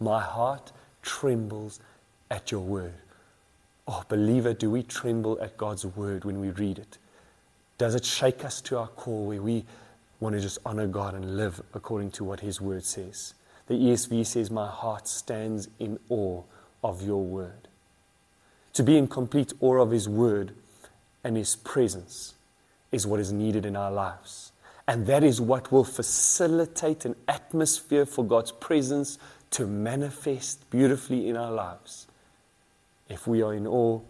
My 0.00 0.22
heart 0.22 0.72
trembles 1.02 1.80
at 2.30 2.50
your 2.50 2.62
word. 2.62 2.94
Oh, 3.86 4.02
believer, 4.08 4.54
do 4.54 4.70
we 4.70 4.82
tremble 4.82 5.38
at 5.42 5.58
God's 5.58 5.84
word 5.84 6.24
when 6.24 6.40
we 6.40 6.48
read 6.48 6.78
it? 6.78 6.96
Does 7.76 7.94
it 7.94 8.06
shake 8.06 8.42
us 8.42 8.62
to 8.62 8.78
our 8.78 8.88
core 8.88 9.26
where 9.26 9.42
we 9.42 9.66
want 10.24 10.34
to 10.34 10.40
just 10.40 10.58
honor 10.64 10.86
God 10.86 11.12
and 11.12 11.36
live 11.36 11.60
according 11.74 12.10
to 12.12 12.24
what 12.24 12.40
His 12.40 12.58
word 12.58 12.82
says? 12.82 13.34
The 13.66 13.74
ESV 13.74 14.24
says, 14.24 14.50
My 14.50 14.66
heart 14.66 15.06
stands 15.06 15.68
in 15.78 15.98
awe 16.08 16.42
of 16.82 17.02
your 17.02 17.22
word. 17.22 17.68
To 18.72 18.82
be 18.82 18.96
in 18.96 19.06
complete 19.06 19.52
awe 19.60 19.82
of 19.82 19.90
His 19.90 20.08
word 20.08 20.54
and 21.22 21.36
His 21.36 21.56
presence 21.56 22.34
is 22.90 23.06
what 23.06 23.20
is 23.20 23.32
needed 23.32 23.66
in 23.66 23.76
our 23.76 23.92
lives. 23.92 24.52
And 24.88 25.06
that 25.06 25.22
is 25.22 25.42
what 25.42 25.70
will 25.70 25.84
facilitate 25.84 27.04
an 27.04 27.16
atmosphere 27.28 28.06
for 28.06 28.24
God's 28.24 28.52
presence 28.52 29.18
to 29.50 29.66
manifest 29.66 30.70
beautifully 30.70 31.28
in 31.28 31.36
our 31.36 31.52
lives 31.52 32.06
if 33.10 33.26
we 33.26 33.42
are 33.42 33.52
in 33.52 33.66
awe 33.66 34.00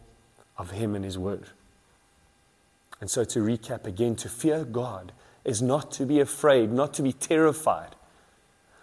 of 0.58 0.70
Him 0.70 0.94
and 0.94 1.04
His 1.04 1.18
Word. 1.18 1.46
And 3.00 3.10
so, 3.10 3.24
to 3.24 3.40
recap 3.40 3.84
again, 3.84 4.14
to 4.16 4.28
fear 4.28 4.64
God 4.64 5.10
is 5.44 5.60
not 5.60 5.92
to 5.92 6.06
be 6.06 6.20
afraid, 6.20 6.72
not 6.72 6.94
to 6.94 7.02
be 7.02 7.12
terrified. 7.12 7.94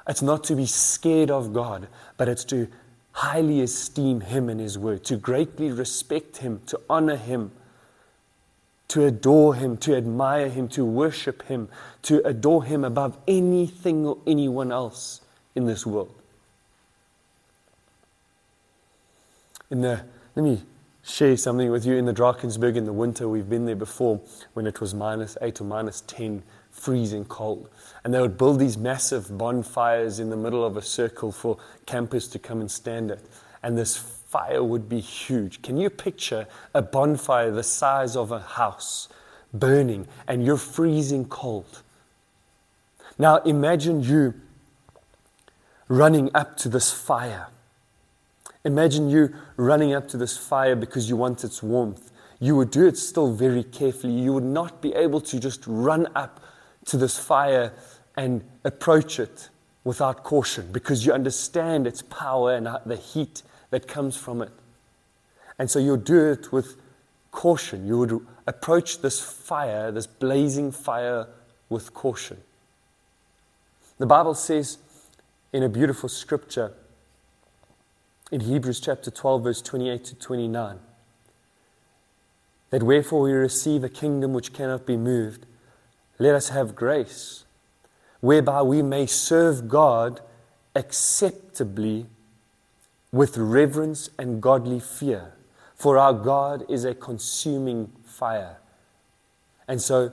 It's 0.07 0.21
not 0.21 0.43
to 0.45 0.55
be 0.55 0.65
scared 0.65 1.31
of 1.31 1.53
God, 1.53 1.87
but 2.17 2.27
it's 2.27 2.43
to 2.45 2.67
highly 3.13 3.61
esteem 3.61 4.21
Him 4.21 4.49
and 4.49 4.59
His 4.59 4.77
Word, 4.77 5.03
to 5.05 5.17
greatly 5.17 5.71
respect 5.71 6.37
Him, 6.37 6.61
to 6.67 6.79
honor 6.89 7.15
Him, 7.15 7.51
to 8.89 9.05
adore 9.05 9.55
Him, 9.55 9.77
to 9.77 9.95
admire 9.95 10.49
Him, 10.49 10.67
to 10.69 10.85
worship 10.85 11.43
Him, 11.43 11.69
to 12.03 12.25
adore 12.25 12.63
Him 12.63 12.83
above 12.83 13.17
anything 13.27 14.05
or 14.05 14.17
anyone 14.27 14.71
else 14.71 15.21
in 15.55 15.65
this 15.65 15.85
world. 15.85 16.13
In 19.69 19.81
the, 19.81 20.03
let 20.35 20.43
me 20.43 20.61
share 21.11 21.35
something 21.35 21.69
with 21.69 21.85
you. 21.85 21.95
In 21.97 22.05
the 22.05 22.13
Drakensberg 22.13 22.75
in 22.77 22.85
the 22.85 22.93
winter, 22.93 23.27
we've 23.27 23.49
been 23.49 23.65
there 23.65 23.75
before 23.75 24.21
when 24.53 24.65
it 24.65 24.79
was 24.79 24.93
minus 24.93 25.37
8 25.41 25.61
or 25.61 25.63
minus 25.65 26.01
10, 26.01 26.41
freezing 26.71 27.25
cold. 27.25 27.69
And 28.03 28.13
they 28.13 28.21
would 28.21 28.37
build 28.37 28.59
these 28.59 28.77
massive 28.77 29.37
bonfires 29.37 30.19
in 30.19 30.29
the 30.29 30.37
middle 30.37 30.65
of 30.65 30.77
a 30.77 30.81
circle 30.81 31.31
for 31.31 31.57
campers 31.85 32.27
to 32.29 32.39
come 32.39 32.61
and 32.61 32.71
stand 32.71 33.11
at. 33.11 33.19
And 33.61 33.77
this 33.77 33.97
fire 33.97 34.63
would 34.63 34.87
be 34.87 35.01
huge. 35.01 35.61
Can 35.61 35.77
you 35.77 35.89
picture 35.89 36.47
a 36.73 36.81
bonfire 36.81 37.51
the 37.51 37.63
size 37.63 38.15
of 38.15 38.31
a 38.31 38.39
house 38.39 39.09
burning 39.53 40.07
and 40.27 40.45
you're 40.45 40.57
freezing 40.57 41.25
cold? 41.25 41.83
Now 43.19 43.37
imagine 43.39 44.01
you 44.01 44.33
running 45.89 46.31
up 46.33 46.55
to 46.57 46.69
this 46.69 46.91
fire 46.91 47.47
Imagine 48.63 49.09
you 49.09 49.33
running 49.57 49.93
up 49.93 50.07
to 50.09 50.17
this 50.17 50.37
fire 50.37 50.75
because 50.75 51.09
you 51.09 51.15
want 51.15 51.43
its 51.43 51.63
warmth. 51.63 52.11
You 52.39 52.55
would 52.55 52.71
do 52.71 52.87
it 52.87 52.97
still 52.97 53.33
very 53.33 53.63
carefully. 53.63 54.13
You 54.13 54.33
would 54.33 54.43
not 54.43 54.81
be 54.81 54.93
able 54.93 55.21
to 55.21 55.39
just 55.39 55.63
run 55.65 56.07
up 56.15 56.43
to 56.85 56.97
this 56.97 57.17
fire 57.17 57.73
and 58.15 58.43
approach 58.63 59.19
it 59.19 59.49
without 59.83 60.23
caution 60.23 60.71
because 60.71 61.05
you 61.05 61.13
understand 61.13 61.87
its 61.87 62.01
power 62.01 62.55
and 62.55 62.67
uh, 62.67 62.79
the 62.85 62.95
heat 62.95 63.41
that 63.71 63.87
comes 63.87 64.15
from 64.15 64.41
it. 64.41 64.51
And 65.57 65.69
so 65.69 65.79
you'll 65.79 65.97
do 65.97 66.31
it 66.31 66.51
with 66.51 66.75
caution. 67.31 67.87
You 67.87 67.97
would 67.99 68.27
approach 68.47 69.01
this 69.01 69.21
fire, 69.21 69.91
this 69.91 70.07
blazing 70.07 70.71
fire, 70.71 71.27
with 71.69 71.93
caution. 71.93 72.37
The 73.97 74.05
Bible 74.05 74.33
says 74.33 74.77
in 75.53 75.63
a 75.63 75.69
beautiful 75.69 76.09
scripture 76.09 76.73
in 78.31 78.39
Hebrews 78.41 78.79
chapter 78.79 79.11
12, 79.11 79.43
verse 79.43 79.61
28 79.61 80.05
to 80.05 80.15
29. 80.15 80.79
That 82.69 82.83
wherefore 82.83 83.21
we 83.21 83.33
receive 83.33 83.83
a 83.83 83.89
kingdom 83.89 84.33
which 84.33 84.53
cannot 84.53 84.85
be 84.85 84.95
moved, 84.95 85.45
let 86.17 86.33
us 86.33 86.49
have 86.49 86.73
grace, 86.73 87.43
whereby 88.21 88.61
we 88.61 88.81
may 88.81 89.05
serve 89.05 89.67
God 89.67 90.21
acceptably 90.73 92.05
with 93.11 93.37
reverence 93.37 94.09
and 94.17 94.41
godly 94.41 94.79
fear. 94.79 95.33
For 95.75 95.97
our 95.97 96.13
God 96.13 96.63
is 96.69 96.85
a 96.85 96.93
consuming 96.93 97.91
fire. 98.05 98.57
And 99.67 99.81
so, 99.81 100.11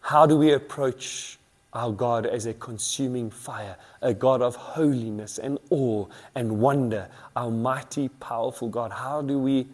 how 0.00 0.26
do 0.26 0.36
we 0.36 0.52
approach 0.52 1.38
our 1.72 1.90
God 1.90 2.26
as 2.26 2.46
a 2.46 2.54
consuming 2.54 3.30
fire, 3.30 3.76
a 4.02 4.12
God 4.12 4.42
of 4.42 4.56
holiness 4.56 5.38
and 5.38 5.58
awe 5.70 6.06
and 6.34 6.60
wonder, 6.60 7.08
our 7.34 7.50
mighty, 7.50 8.08
powerful 8.08 8.68
God. 8.68 8.92
How 8.92 9.22
do 9.22 9.38
we 9.38 9.66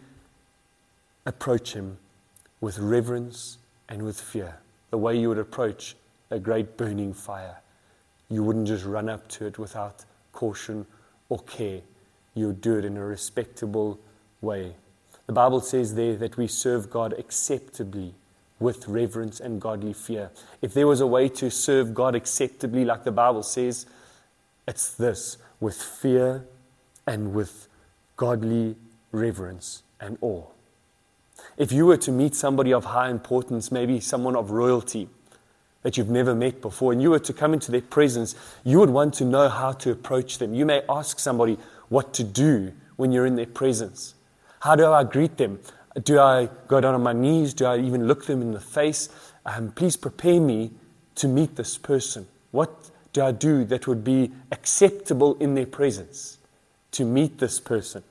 approach 1.25 1.73
Him 1.73 1.97
with 2.61 2.79
reverence 2.79 3.57
and 3.89 4.03
with 4.03 4.19
fear? 4.19 4.59
The 4.91 4.97
way 4.97 5.17
you 5.17 5.29
would 5.29 5.39
approach 5.39 5.95
a 6.31 6.39
great 6.39 6.77
burning 6.77 7.13
fire. 7.13 7.57
You 8.29 8.43
wouldn't 8.43 8.67
just 8.67 8.85
run 8.85 9.09
up 9.09 9.27
to 9.29 9.47
it 9.47 9.57
without 9.57 10.05
caution 10.31 10.85
or 11.27 11.39
care. 11.39 11.81
You 12.33 12.47
would 12.47 12.61
do 12.61 12.77
it 12.77 12.85
in 12.85 12.95
a 12.95 13.05
respectable 13.05 13.99
way. 14.41 14.75
The 15.25 15.33
Bible 15.33 15.61
says 15.61 15.95
there 15.95 16.15
that 16.15 16.37
we 16.37 16.47
serve 16.47 16.89
God 16.89 17.13
acceptably 17.13 18.13
with 18.59 18.87
reverence 18.87 19.39
and 19.39 19.61
godly 19.61 19.93
fear. 19.93 20.31
If 20.61 20.73
there 20.73 20.87
was 20.87 21.01
a 21.01 21.07
way 21.07 21.29
to 21.29 21.49
serve 21.49 21.93
God 21.93 22.15
acceptably, 22.15 22.85
like 22.85 23.03
the 23.03 23.11
Bible 23.11 23.43
says, 23.43 23.85
it's 24.67 24.93
this 24.93 25.37
with 25.59 25.81
fear 25.81 26.45
and 27.07 27.33
with 27.33 27.67
godly 28.17 28.75
reverence 29.11 29.83
and 29.99 30.17
awe. 30.21 30.45
If 31.57 31.71
you 31.71 31.85
were 31.85 31.97
to 31.97 32.11
meet 32.11 32.35
somebody 32.35 32.73
of 32.73 32.85
high 32.85 33.09
importance, 33.09 33.71
maybe 33.71 33.99
someone 33.99 34.35
of 34.35 34.51
royalty 34.51 35.09
that 35.81 35.97
you've 35.97 36.09
never 36.09 36.35
met 36.35 36.61
before, 36.61 36.91
and 36.91 37.01
you 37.01 37.09
were 37.09 37.19
to 37.19 37.33
come 37.33 37.53
into 37.53 37.71
their 37.71 37.81
presence, 37.81 38.35
you 38.65 38.79
would 38.79 38.89
want 38.89 39.13
to 39.15 39.25
know 39.25 39.47
how 39.47 39.71
to 39.71 39.91
approach 39.91 40.37
them. 40.37 40.53
You 40.53 40.65
may 40.65 40.81
ask 40.89 41.19
somebody 41.19 41.57
what 41.87 42.13
to 42.15 42.23
do 42.23 42.73
when 42.97 43.13
you're 43.13 43.25
in 43.25 43.37
their 43.37 43.45
presence. 43.45 44.13
How 44.59 44.75
do 44.75 44.91
I 44.91 45.05
greet 45.05 45.37
them? 45.37 45.59
Do 46.03 46.19
I 46.19 46.49
go 46.67 46.79
down 46.79 46.93
on 46.93 47.03
my 47.03 47.13
knees? 47.13 47.53
Do 47.53 47.65
I 47.65 47.79
even 47.79 48.07
look 48.07 48.25
them 48.25 48.41
in 48.41 48.51
the 48.51 48.59
face? 48.59 49.09
Um, 49.45 49.71
please 49.71 49.97
prepare 49.97 50.39
me 50.39 50.71
to 51.15 51.27
meet 51.27 51.55
this 51.55 51.77
person. 51.77 52.27
What 52.51 52.91
do 53.13 53.23
I 53.23 53.31
do 53.31 53.65
that 53.65 53.87
would 53.87 54.03
be 54.03 54.31
acceptable 54.51 55.35
in 55.35 55.55
their 55.55 55.65
presence 55.65 56.37
to 56.91 57.05
meet 57.05 57.39
this 57.39 57.59
person? 57.59 58.03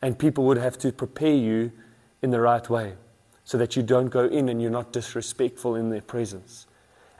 And 0.00 0.18
people 0.18 0.44
would 0.44 0.56
have 0.56 0.78
to 0.78 0.92
prepare 0.92 1.34
you 1.34 1.72
in 2.22 2.30
the 2.30 2.40
right 2.40 2.68
way 2.68 2.94
so 3.44 3.58
that 3.58 3.76
you 3.76 3.82
don't 3.82 4.08
go 4.08 4.24
in 4.24 4.48
and 4.48 4.62
you're 4.62 4.70
not 4.70 4.92
disrespectful 4.92 5.74
in 5.74 5.90
their 5.90 6.00
presence. 6.00 6.66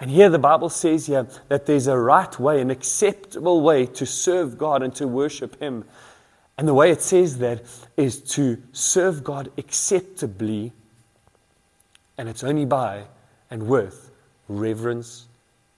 And 0.01 0.11
here 0.11 0.29
the 0.29 0.39
Bible 0.39 0.69
says 0.69 1.07
here 1.07 1.29
that 1.49 1.67
there's 1.67 1.87
a 1.87 1.97
right 1.97 2.39
way, 2.39 2.61
an 2.61 2.71
acceptable 2.71 3.61
way 3.61 3.87
to 3.87 4.07
serve 4.07 4.59
God 4.59 4.83
and 4.83 4.95
to 4.97 5.07
worship 5.07 5.61
Him. 5.61 5.85
And 6.59 6.69
the 6.69 6.75
way 6.75 6.91
it 6.91 7.03
says 7.03 7.39
that 7.39 7.63
is 7.97 8.21
to 8.35 8.63
serve 8.73 9.25
God 9.25 9.51
acceptably, 9.57 10.73
and 12.19 12.29
it's 12.29 12.45
only 12.45 12.65
by 12.65 13.05
and 13.51 13.67
with 13.67 14.11
reverence 14.49 15.27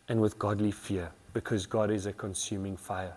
and 0.08 0.20
with 0.20 0.38
godly 0.38 0.72
fear, 0.72 1.10
because 1.32 1.66
God 1.66 1.90
is 1.90 2.06
a 2.06 2.12
consuming 2.12 2.76
fire. 2.76 3.14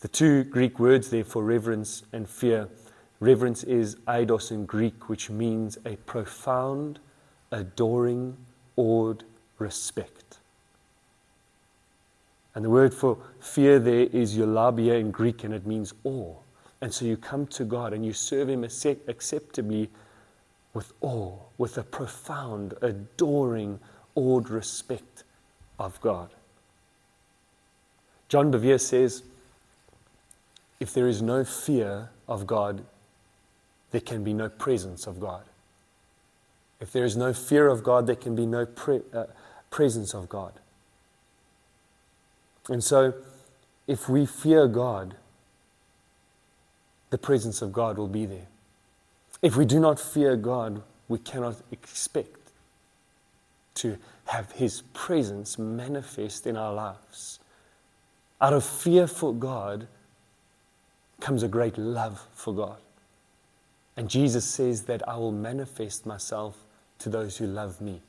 The 0.00 0.08
two 0.08 0.44
Greek 0.44 0.78
words 0.78 1.10
there 1.10 1.24
for 1.24 1.42
reverence 1.42 2.04
and 2.12 2.28
fear 2.28 2.68
reverence 3.20 3.64
is 3.64 3.96
eidos 4.06 4.52
in 4.52 4.64
Greek, 4.64 5.08
which 5.08 5.28
means 5.28 5.76
a 5.84 5.96
profound, 5.96 7.00
adoring, 7.50 8.36
awed 8.76 9.24
respect. 9.58 10.27
And 12.58 12.64
the 12.64 12.70
word 12.70 12.92
for 12.92 13.16
fear 13.38 13.78
there 13.78 14.08
is 14.12 14.36
eulabeia 14.36 14.98
in 14.98 15.12
Greek, 15.12 15.44
and 15.44 15.54
it 15.54 15.64
means 15.64 15.94
awe. 16.02 16.34
And 16.80 16.92
so 16.92 17.04
you 17.04 17.16
come 17.16 17.46
to 17.46 17.64
God 17.64 17.92
and 17.92 18.04
you 18.04 18.12
serve 18.12 18.48
Him 18.48 18.64
acceptably 18.64 19.88
with 20.74 20.92
awe, 21.00 21.36
with 21.56 21.78
a 21.78 21.84
profound, 21.84 22.74
adoring, 22.82 23.78
awed 24.16 24.50
respect 24.50 25.22
of 25.78 26.00
God. 26.00 26.30
John 28.28 28.50
Bevere 28.50 28.80
says, 28.80 29.22
if 30.80 30.92
there 30.92 31.06
is 31.06 31.22
no 31.22 31.44
fear 31.44 32.10
of 32.26 32.44
God, 32.44 32.84
there 33.92 34.00
can 34.00 34.24
be 34.24 34.34
no 34.34 34.48
presence 34.48 35.06
of 35.06 35.20
God. 35.20 35.44
If 36.80 36.90
there 36.90 37.04
is 37.04 37.16
no 37.16 37.32
fear 37.32 37.68
of 37.68 37.84
God, 37.84 38.08
there 38.08 38.16
can 38.16 38.34
be 38.34 38.46
no 38.46 38.66
pre- 38.66 39.02
uh, 39.14 39.26
presence 39.70 40.12
of 40.12 40.28
God. 40.28 40.54
And 42.68 42.82
so, 42.82 43.14
if 43.86 44.08
we 44.08 44.26
fear 44.26 44.68
God, 44.68 45.16
the 47.10 47.18
presence 47.18 47.62
of 47.62 47.72
God 47.72 47.96
will 47.96 48.08
be 48.08 48.26
there. 48.26 48.48
If 49.40 49.56
we 49.56 49.64
do 49.64 49.80
not 49.80 49.98
fear 49.98 50.36
God, 50.36 50.82
we 51.08 51.18
cannot 51.18 51.56
expect 51.72 52.50
to 53.76 53.96
have 54.26 54.52
His 54.52 54.82
presence 54.92 55.58
manifest 55.58 56.46
in 56.46 56.56
our 56.56 56.74
lives. 56.74 57.38
Out 58.40 58.52
of 58.52 58.64
fear 58.64 59.06
for 59.06 59.32
God 59.32 59.88
comes 61.20 61.42
a 61.42 61.48
great 61.48 61.78
love 61.78 62.26
for 62.34 62.54
God. 62.54 62.78
And 63.96 64.08
Jesus 64.08 64.44
says 64.44 64.82
that 64.82 65.08
I 65.08 65.16
will 65.16 65.32
manifest 65.32 66.06
myself 66.06 66.56
to 67.00 67.08
those 67.08 67.38
who 67.38 67.46
love 67.46 67.80
me. 67.80 68.00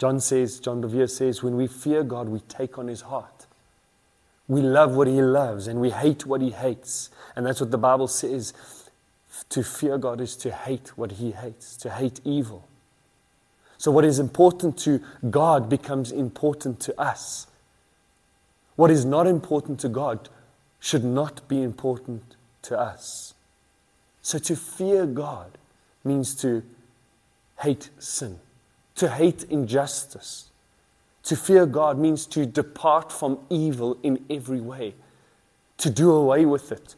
John 0.00 0.18
says, 0.18 0.58
John 0.60 0.80
Bevere 0.80 1.10
says, 1.10 1.42
when 1.42 1.56
we 1.56 1.66
fear 1.66 2.02
God, 2.02 2.30
we 2.30 2.40
take 2.40 2.78
on 2.78 2.88
his 2.88 3.02
heart. 3.02 3.46
We 4.48 4.62
love 4.62 4.96
what 4.96 5.06
he 5.06 5.20
loves 5.20 5.66
and 5.66 5.78
we 5.78 5.90
hate 5.90 6.24
what 6.24 6.40
he 6.40 6.50
hates. 6.50 7.10
And 7.36 7.44
that's 7.44 7.60
what 7.60 7.70
the 7.70 7.76
Bible 7.76 8.08
says. 8.08 8.54
To 9.50 9.62
fear 9.62 9.98
God 9.98 10.22
is 10.22 10.36
to 10.36 10.50
hate 10.50 10.96
what 10.96 11.12
he 11.12 11.32
hates, 11.32 11.76
to 11.76 11.90
hate 11.90 12.18
evil. 12.24 12.66
So, 13.76 13.90
what 13.90 14.06
is 14.06 14.18
important 14.18 14.78
to 14.78 15.02
God 15.28 15.68
becomes 15.68 16.12
important 16.12 16.80
to 16.80 16.98
us. 16.98 17.46
What 18.76 18.90
is 18.90 19.04
not 19.04 19.26
important 19.26 19.80
to 19.80 19.88
God 19.88 20.30
should 20.80 21.04
not 21.04 21.46
be 21.46 21.62
important 21.62 22.36
to 22.62 22.78
us. 22.78 23.34
So, 24.22 24.38
to 24.38 24.56
fear 24.56 25.04
God 25.04 25.58
means 26.04 26.34
to 26.36 26.62
hate 27.60 27.90
sin, 27.98 28.38
to 29.00 29.08
hate 29.08 29.44
injustice. 29.44 30.50
To 31.22 31.34
fear 31.34 31.64
God 31.64 31.98
means 31.98 32.26
to 32.26 32.44
depart 32.44 33.10
from 33.10 33.38
evil 33.48 33.96
in 34.02 34.22
every 34.28 34.60
way, 34.60 34.94
to 35.78 35.88
do 35.88 36.12
away 36.12 36.44
with 36.44 36.70
it. 36.70 36.96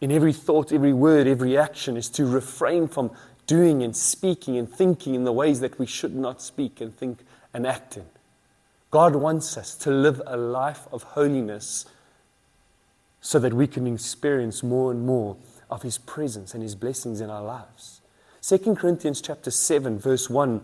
In 0.00 0.10
every 0.10 0.32
thought, 0.32 0.72
every 0.72 0.92
word, 0.92 1.28
every 1.28 1.56
action 1.56 1.96
is 1.96 2.08
to 2.10 2.26
refrain 2.26 2.88
from 2.88 3.12
doing 3.46 3.80
and 3.80 3.96
speaking 3.96 4.56
and 4.56 4.68
thinking 4.68 5.14
in 5.14 5.22
the 5.22 5.32
ways 5.32 5.60
that 5.60 5.78
we 5.78 5.86
should 5.86 6.16
not 6.16 6.42
speak 6.42 6.80
and 6.80 6.96
think 6.96 7.20
and 7.54 7.64
act 7.64 7.96
in. 7.96 8.06
God 8.90 9.14
wants 9.14 9.56
us 9.56 9.76
to 9.76 9.90
live 9.92 10.20
a 10.26 10.36
life 10.36 10.88
of 10.90 11.04
holiness 11.04 11.86
so 13.20 13.38
that 13.38 13.54
we 13.54 13.68
can 13.68 13.86
experience 13.86 14.64
more 14.64 14.90
and 14.90 15.06
more 15.06 15.36
of 15.70 15.82
his 15.82 15.96
presence 15.96 16.54
and 16.54 16.62
his 16.62 16.74
blessings 16.74 17.20
in 17.20 17.30
our 17.30 17.44
lives. 17.44 18.00
2 18.42 18.74
Corinthians 18.74 19.20
chapter 19.20 19.52
7 19.52 19.96
verse 19.96 20.28
1 20.28 20.60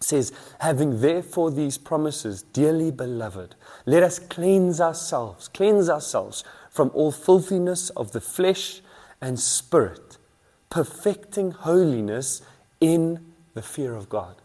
says, 0.00 0.32
Having 0.60 1.00
therefore 1.00 1.50
these 1.50 1.78
promises, 1.78 2.42
dearly 2.42 2.90
beloved, 2.90 3.54
let 3.86 4.02
us 4.02 4.18
cleanse 4.18 4.80
ourselves, 4.80 5.48
cleanse 5.48 5.88
ourselves 5.88 6.44
from 6.70 6.90
all 6.94 7.12
filthiness 7.12 7.90
of 7.90 8.12
the 8.12 8.20
flesh 8.20 8.80
and 9.20 9.38
spirit 9.38 10.18
perfecting 10.70 11.50
holiness 11.52 12.42
in 12.80 13.24
the 13.54 13.62
fear 13.62 13.94
of 13.94 14.08
God. 14.08 14.36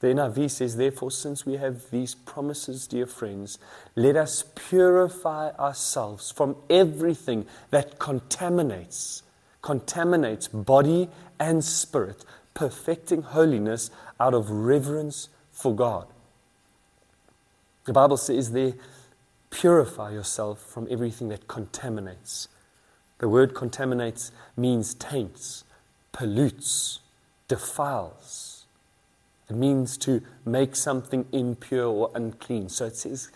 The 0.00 0.08
NIV 0.08 0.50
says, 0.50 0.76
Therefore, 0.76 1.10
since 1.10 1.44
we 1.44 1.54
have 1.54 1.90
these 1.90 2.14
promises, 2.14 2.86
dear 2.86 3.06
friends, 3.06 3.58
let 3.96 4.16
us 4.16 4.44
purify 4.54 5.50
ourselves 5.58 6.30
from 6.30 6.56
everything 6.70 7.46
that 7.70 7.98
contaminates, 7.98 9.22
contaminates 9.60 10.48
body 10.48 11.10
and 11.38 11.62
spirit, 11.62 12.24
perfecting 12.54 13.22
holiness 13.22 13.90
out 14.18 14.34
of 14.34 14.50
reverence 14.50 15.28
for 15.52 15.74
God. 15.74 16.06
The 17.84 17.92
Bible 17.92 18.16
says 18.16 18.52
there, 18.52 18.74
purify 19.50 20.12
yourself 20.12 20.60
from 20.60 20.86
everything 20.90 21.28
that 21.30 21.48
contaminates. 21.48 22.48
The 23.18 23.28
word 23.28 23.54
contaminates 23.54 24.32
means 24.56 24.94
taints, 24.94 25.64
pollutes, 26.12 27.00
defiles. 27.48 28.64
It 29.48 29.56
means 29.56 29.98
to 29.98 30.22
make 30.46 30.76
something 30.76 31.26
impure 31.32 31.86
or 31.86 32.10
unclean. 32.14 32.68
So 32.68 32.86
it 32.86 32.96
says, 32.96 33.30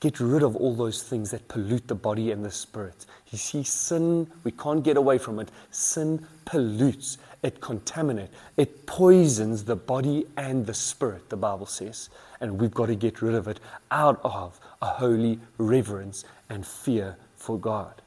get 0.00 0.20
rid 0.20 0.42
of 0.42 0.54
all 0.54 0.74
those 0.74 1.02
things 1.02 1.30
that 1.30 1.48
pollute 1.48 1.88
the 1.88 1.94
body 1.94 2.30
and 2.30 2.44
the 2.44 2.50
spirit. 2.50 3.06
You 3.30 3.38
see, 3.38 3.62
sin, 3.64 4.30
we 4.44 4.52
can't 4.52 4.84
get 4.84 4.96
away 4.96 5.18
from 5.18 5.40
it. 5.40 5.50
Sin 5.70 6.26
pollutes, 6.44 7.18
it 7.42 7.60
contaminates, 7.60 8.34
it 8.56 8.86
poisons 8.86 9.64
the 9.64 9.76
body 9.76 10.26
and 10.36 10.66
the 10.66 10.74
spirit, 10.74 11.28
the 11.28 11.36
Bible 11.36 11.66
says. 11.66 12.10
And 12.40 12.60
we've 12.60 12.74
got 12.74 12.86
to 12.86 12.94
get 12.94 13.22
rid 13.22 13.34
of 13.34 13.48
it 13.48 13.60
out 13.90 14.20
of 14.24 14.60
a 14.82 14.86
holy 14.86 15.38
reverence 15.58 16.24
and 16.48 16.66
fear 16.66 17.16
for 17.36 17.58
God 17.58 18.02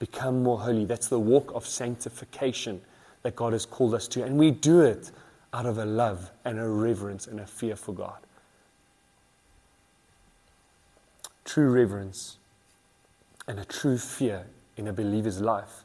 become 0.00 0.42
more 0.42 0.58
holy. 0.58 0.84
That's 0.84 1.06
the 1.06 1.20
walk 1.20 1.52
of 1.54 1.64
sanctification 1.64 2.80
that 3.22 3.36
God 3.36 3.52
has 3.52 3.64
called 3.64 3.94
us 3.94 4.08
to. 4.08 4.24
And 4.24 4.36
we 4.36 4.50
do 4.50 4.80
it 4.80 5.12
out 5.52 5.66
of 5.66 5.78
a 5.78 5.84
love 5.84 6.32
and 6.44 6.58
a 6.58 6.66
reverence 6.66 7.28
and 7.28 7.38
a 7.38 7.46
fear 7.46 7.76
for 7.76 7.92
God. 7.94 8.18
True 11.44 11.70
reverence 11.70 12.38
and 13.46 13.60
a 13.60 13.64
true 13.64 13.98
fear 13.98 14.46
in 14.76 14.88
a 14.88 14.92
believer's 14.92 15.40
life 15.40 15.84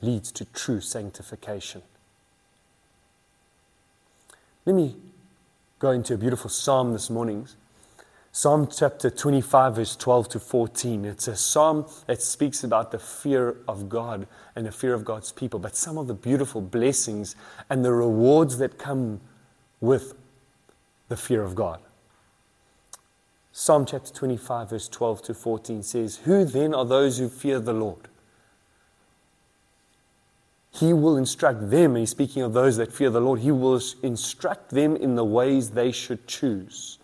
leads 0.00 0.30
to 0.32 0.44
true 0.46 0.80
sanctification. 0.80 1.82
Let 4.64 4.74
me 4.74 4.96
go 5.78 5.90
into 5.90 6.14
a 6.14 6.18
beautiful 6.18 6.50
psalm 6.50 6.92
this 6.92 7.08
morning. 7.08 7.48
Psalm 8.32 8.68
chapter 8.70 9.10
25, 9.10 9.76
verse 9.76 9.96
12 9.96 10.28
to 10.28 10.38
14. 10.40 11.04
It's 11.04 11.26
a 11.26 11.34
psalm 11.34 11.86
that 12.06 12.22
speaks 12.22 12.62
about 12.62 12.92
the 12.92 12.98
fear 12.98 13.56
of 13.66 13.88
God 13.88 14.26
and 14.54 14.66
the 14.66 14.72
fear 14.72 14.94
of 14.94 15.04
God's 15.04 15.32
people, 15.32 15.58
but 15.58 15.74
some 15.74 15.98
of 15.98 16.06
the 16.06 16.14
beautiful 16.14 16.60
blessings 16.60 17.34
and 17.70 17.84
the 17.84 17.92
rewards 17.92 18.58
that 18.58 18.78
come 18.78 19.20
with 19.80 20.14
the 21.08 21.16
fear 21.16 21.42
of 21.42 21.54
God. 21.54 21.80
Psalm 23.52 23.86
chapter 23.86 24.12
25, 24.12 24.70
verse 24.70 24.88
12 24.88 25.22
to 25.22 25.34
14 25.34 25.82
says, 25.82 26.16
Who 26.18 26.44
then 26.44 26.74
are 26.74 26.84
those 26.84 27.18
who 27.18 27.28
fear 27.28 27.58
the 27.58 27.72
Lord? 27.72 28.08
He 30.78 30.92
will 30.92 31.16
instruct 31.16 31.70
them, 31.70 31.92
and 31.92 31.98
he's 31.98 32.10
speaking 32.10 32.42
of 32.42 32.52
those 32.52 32.76
that 32.76 32.92
fear 32.92 33.10
the 33.10 33.20
Lord, 33.20 33.40
he 33.40 33.50
will 33.50 33.80
instruct 34.02 34.70
them 34.70 34.96
in 34.96 35.16
the 35.16 35.24
ways 35.24 35.70
they 35.70 35.90
should 35.90 36.26
choose. 36.26 36.98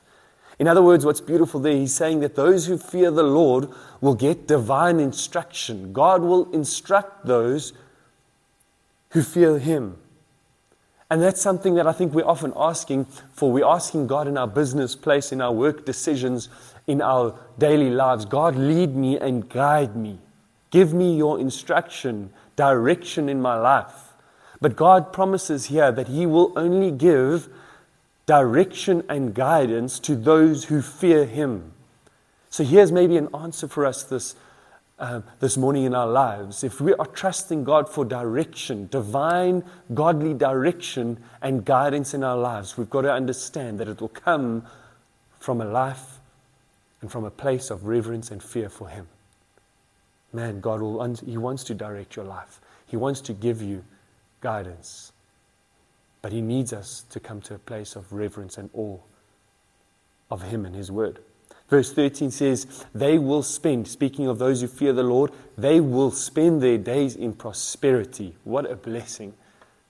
In 0.59 0.69
other 0.69 0.83
words, 0.83 1.05
what's 1.05 1.21
beautiful 1.21 1.59
there, 1.61 1.77
he's 1.77 1.95
saying 1.95 2.21
that 2.21 2.37
those 2.37 2.67
who 2.67 2.79
fear 2.79 3.11
the 3.11 3.25
Lord 3.25 3.69
will 4.01 4.15
get 4.15 4.47
divine 4.47 5.01
instruction. 5.01 5.93
God 5.93 6.23
will 6.23 6.51
instruct 6.53 7.27
those 7.27 7.73
who 9.11 9.23
fear 9.23 9.59
him. 9.59 9.97
And 11.11 11.21
that's 11.21 11.41
something 11.41 11.75
that 11.75 11.87
I 11.87 11.93
think 11.93 12.15
we're 12.15 12.27
often 12.27 12.53
asking 12.57 13.07
for. 13.33 13.53
We're 13.53 13.67
asking 13.67 14.07
God 14.07 14.27
in 14.27 14.39
our 14.39 14.47
business 14.47 14.97
place, 14.97 15.33
in 15.33 15.41
our 15.41 15.53
work 15.53 15.85
decisions, 15.85 16.49
in 16.87 17.03
our 17.03 17.39
daily 17.59 17.91
lives 17.91 18.25
God, 18.25 18.57
lead 18.57 18.95
me 18.95 19.19
and 19.19 19.49
guide 19.49 19.97
me. 19.97 20.19
Give 20.71 20.93
me 20.93 21.17
your 21.17 21.39
instruction, 21.39 22.31
direction 22.57 23.29
in 23.29 23.41
my 23.41 23.57
life. 23.57 24.13
But 24.61 24.77
God 24.77 25.13
promises 25.13 25.67
here 25.67 25.93
that 25.93 26.09
He 26.09 26.27
will 26.27 26.53
only 26.57 26.91
give 26.91 27.49
direction 28.27 29.05
and 29.09 29.35
guidance 29.35 29.99
to 30.01 30.17
those 30.17 30.65
who 30.65 30.81
fear 30.81 31.27
Him. 31.27 31.73
So 32.51 32.65
here's 32.65 32.93
maybe 32.93 33.17
an 33.17 33.29
answer 33.35 33.69
for 33.69 33.85
us 33.85 34.05
this, 34.05 34.37
uh, 34.99 35.23
this 35.41 35.57
morning 35.57 35.85
in 35.85 35.95
our 35.95 36.07
lives. 36.07 36.65
If 36.65 36.81
we 36.81 36.95
are 36.95 37.07
trusting 37.07 37.65
God 37.65 37.89
for 37.89 38.05
direction, 38.05 38.89
divine, 38.91 39.65
godly 39.93 40.35
direction 40.35 41.23
and 41.43 41.65
guidance 41.65 42.15
in 42.15 42.23
our 42.23 42.39
lives, 42.39 42.79
we've 42.79 42.89
got 42.89 43.03
to 43.03 43.13
understand 43.13 43.81
that 43.81 43.89
it 43.89 44.01
will 44.01 44.09
come 44.09 44.65
from 45.41 45.61
a 45.61 45.65
life 45.65 46.21
and 47.01 47.11
from 47.11 47.25
a 47.25 47.31
place 47.31 47.71
of 47.71 47.85
reverence 47.85 48.31
and 48.31 48.43
fear 48.43 48.69
for 48.69 48.89
Him. 48.89 49.09
Man, 50.35 50.61
God 50.61 50.83
will, 50.83 51.15
He 51.25 51.39
wants 51.39 51.65
to 51.65 51.75
direct 51.75 52.17
your 52.17 52.25
life. 52.25 52.61
He 52.87 52.97
wants 52.97 53.21
to 53.23 53.33
give 53.33 53.63
you 53.63 53.85
guidance. 54.41 55.13
But 56.21 56.33
He 56.33 56.43
needs 56.43 56.73
us 56.73 57.05
to 57.11 57.21
come 57.21 57.41
to 57.43 57.55
a 57.55 57.59
place 57.59 57.97
of 57.97 58.13
reverence 58.13 58.59
and 58.59 58.69
awe 58.75 58.99
of 60.31 60.43
Him 60.43 60.67
and 60.67 60.75
His 60.75 60.91
Word. 60.91 61.21
Verse 61.69 61.93
13 61.93 62.31
says, 62.31 62.85
They 62.95 63.19
will 63.19 63.43
spend, 63.43 63.89
speaking 63.89 64.27
of 64.27 64.39
those 64.39 64.61
who 64.61 64.67
fear 64.67 64.93
the 64.93 65.03
Lord, 65.03 65.31
they 65.57 65.81
will 65.81 66.11
spend 66.11 66.63
their 66.63 66.79
days 66.79 67.17
in 67.17 67.33
prosperity. 67.33 68.37
What 68.45 68.71
a 68.71 68.77
blessing. 68.77 69.35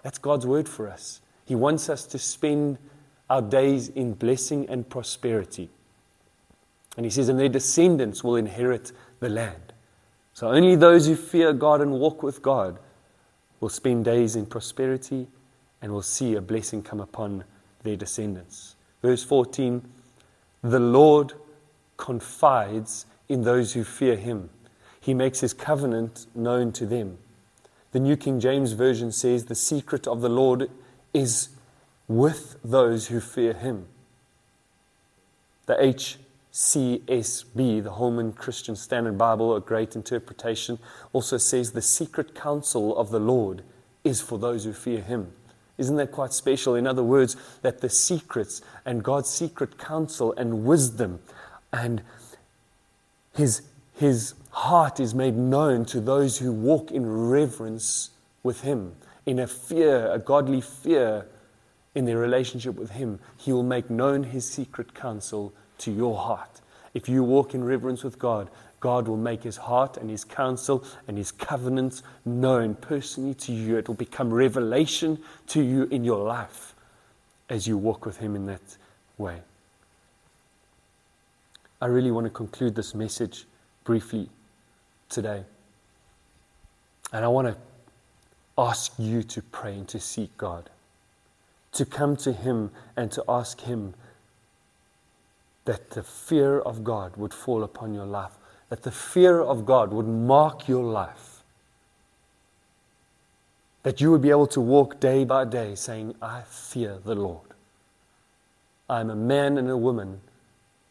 That's 0.03 0.19
God's 0.19 0.47
word 0.47 0.69
for 0.69 0.89
us. 0.89 1.21
He 1.47 1.55
wants 1.55 1.89
us 1.89 2.05
to 2.07 2.19
spend 2.19 2.79
our 3.29 3.43
days 3.43 3.89
in 3.89 4.13
blessing 4.15 4.69
and 4.69 4.89
prosperity. 4.89 5.71
And 6.97 7.05
He 7.07 7.11
says, 7.11 7.29
And 7.29 7.41
their 7.41 7.49
descendants 7.49 8.23
will 8.23 8.37
inherit 8.37 8.93
the 9.21 9.29
land. 9.29 9.74
So 10.35 10.49
only 10.49 10.75
those 10.75 11.07
who 11.07 11.15
fear 11.15 11.53
God 11.53 11.81
and 11.81 11.93
walk 11.93 12.23
with 12.23 12.43
God 12.43 12.79
will 13.61 13.69
spend 13.69 14.05
days 14.05 14.35
in 14.35 14.47
prosperity 14.47 15.29
and 15.81 15.93
will 15.93 16.03
see 16.03 16.35
a 16.35 16.41
blessing 16.41 16.83
come 16.83 17.01
upon 17.01 17.45
their 17.85 17.97
descendants. 17.97 18.75
Verse 19.01 19.23
14 19.23 19.83
The 20.63 20.81
Lord 20.81 21.35
confides 21.97 23.07
in 23.29 23.43
those 23.43 23.73
who 23.73 23.85
fear 23.85 24.17
him, 24.17 24.51
he 25.01 25.15
makes 25.15 25.41
his 25.41 25.55
covenant 25.55 26.27
known 26.35 26.73
to 26.73 26.85
them. 26.85 27.19
The 27.93 28.01
New 28.01 28.17
King 28.17 28.41
James 28.41 28.73
Version 28.73 29.13
says, 29.13 29.45
The 29.45 29.55
secret 29.55 30.09
of 30.09 30.21
the 30.21 30.29
Lord 30.29 30.69
is 31.13 31.51
with 32.09 32.57
those 32.65 33.07
who 33.07 33.21
fear 33.21 33.53
him. 33.53 33.87
The 35.67 35.81
HCSB, 36.55 37.83
the 37.83 37.91
Holman 37.91 38.33
Christian 38.33 38.77
Standard 38.77 39.19
Bible, 39.19 39.57
a 39.57 39.61
great 39.61 39.97
interpretation, 39.97 40.79
also 41.13 41.37
says, 41.37 41.73
The 41.73 41.83
secret 41.83 42.33
counsel 42.37 42.97
of 42.97 43.11
the 43.11 43.19
Lord 43.19 43.63
is 44.05 44.21
for 44.21 44.39
those 44.39 44.65
who 44.65 44.73
fear 44.73 45.01
him. 45.01 45.33
Isn't 45.79 45.97
that 45.97 46.13
quite 46.13 46.33
special? 46.33 46.77
In 46.77 46.87
other 46.87 47.03
words, 47.03 47.37
that 47.63 47.81
the 47.81 47.91
secrets 47.91 48.63
and 48.87 49.03
God's 49.03 49.29
secret 49.29 49.79
counsel 49.79 50.33
and 50.37 50.65
wisdom 50.65 51.19
and 51.73 52.03
his, 53.35 53.63
his 53.95 54.35
heart 54.51 55.01
is 55.01 55.13
made 55.13 55.37
known 55.37 55.85
to 55.87 56.01
those 56.01 56.39
who 56.39 56.53
walk 56.53 56.93
in 56.93 57.29
reverence 57.29 58.11
with 58.45 58.61
him, 58.61 58.95
in 59.27 59.41
a 59.41 59.49
fear, 59.49 60.09
a 60.13 60.21
godly 60.21 60.61
fear 60.61 61.27
in 61.97 62.05
their 62.05 62.19
relationship 62.19 62.77
with 62.77 62.93
him. 62.93 63.19
He 63.37 63.53
will 63.53 63.65
make 63.65 63.91
known 63.91 64.23
his 64.23 64.49
secret 64.49 64.95
counsel 64.95 65.53
to 65.79 65.91
your 65.91 66.17
heart. 66.17 66.61
If 66.93 67.09
you 67.09 67.23
walk 67.25 67.55
in 67.55 67.65
reverence 67.65 68.05
with 68.05 68.19
God, 68.19 68.49
God 68.81 69.09
will 69.09 69.17
make 69.17 69.43
his 69.43 69.57
heart 69.57 69.97
and 69.97 70.11
his 70.11 70.25
counsel 70.25 70.85
and 71.09 71.17
his 71.17 71.33
covenants 71.33 72.03
known 72.25 72.75
personally 72.75 73.35
to 73.35 73.53
you. 73.53 73.77
It 73.77 73.89
will 73.89 73.95
become 73.95 74.33
revelation 74.33 75.19
to 75.49 75.63
you 75.63 75.85
in 75.85 76.05
your 76.05 76.23
life 76.23 76.75
as 77.49 77.67
you 77.67 77.79
walk 77.79 78.05
with 78.05 78.19
him 78.19 78.37
in 78.37 78.47
that 78.47 78.77
way. 79.19 79.41
I 81.81 81.87
really 81.87 82.11
want 82.11 82.25
to 82.25 82.31
conclude 82.31 82.75
this 82.75 82.95
message 82.95 83.47
briefly 83.85 84.29
today. 85.09 85.45
And 87.13 87.25
I 87.25 87.29
want 87.29 87.49
to 87.49 87.57
ask 88.57 88.93
you 88.99 89.23
to 89.23 89.43
pray 89.43 89.75
and 89.75 89.89
to 89.89 90.01
seek 90.01 90.37
God, 90.37 90.71
to 91.73 91.85
come 91.85 92.17
to 92.19 92.33
Him 92.33 92.71
and 92.97 93.11
to 93.13 93.25
ask 93.29 93.61
Him 93.61 93.95
that 95.65 95.91
the 95.91 96.03
fear 96.03 96.59
of 96.61 96.85
God 96.85 97.17
would 97.17 97.33
fall 97.33 97.63
upon 97.63 97.95
your 97.95 98.07
life 98.07 98.39
that 98.69 98.83
the 98.83 98.91
fear 98.91 99.41
of 99.41 99.65
God 99.65 99.93
would 99.93 100.09
mark 100.09 100.67
your 100.67 100.83
life. 100.83 101.45
That 103.85 104.01
you 104.01 104.11
would 104.11 104.23
be 104.23 104.31
able 104.31 104.49
to 104.49 104.61
walk 104.61 104.99
day 104.99 105.25
by 105.25 105.45
day 105.45 105.75
saying, 105.75 106.17
I 106.23 106.43
fear 106.43 106.99
the 107.05 107.15
Lord. 107.15 107.51
I'm 108.89 109.11
a 109.11 109.15
man 109.15 109.59
and 109.59 109.71
a 109.71 109.77
woman 109.77 110.23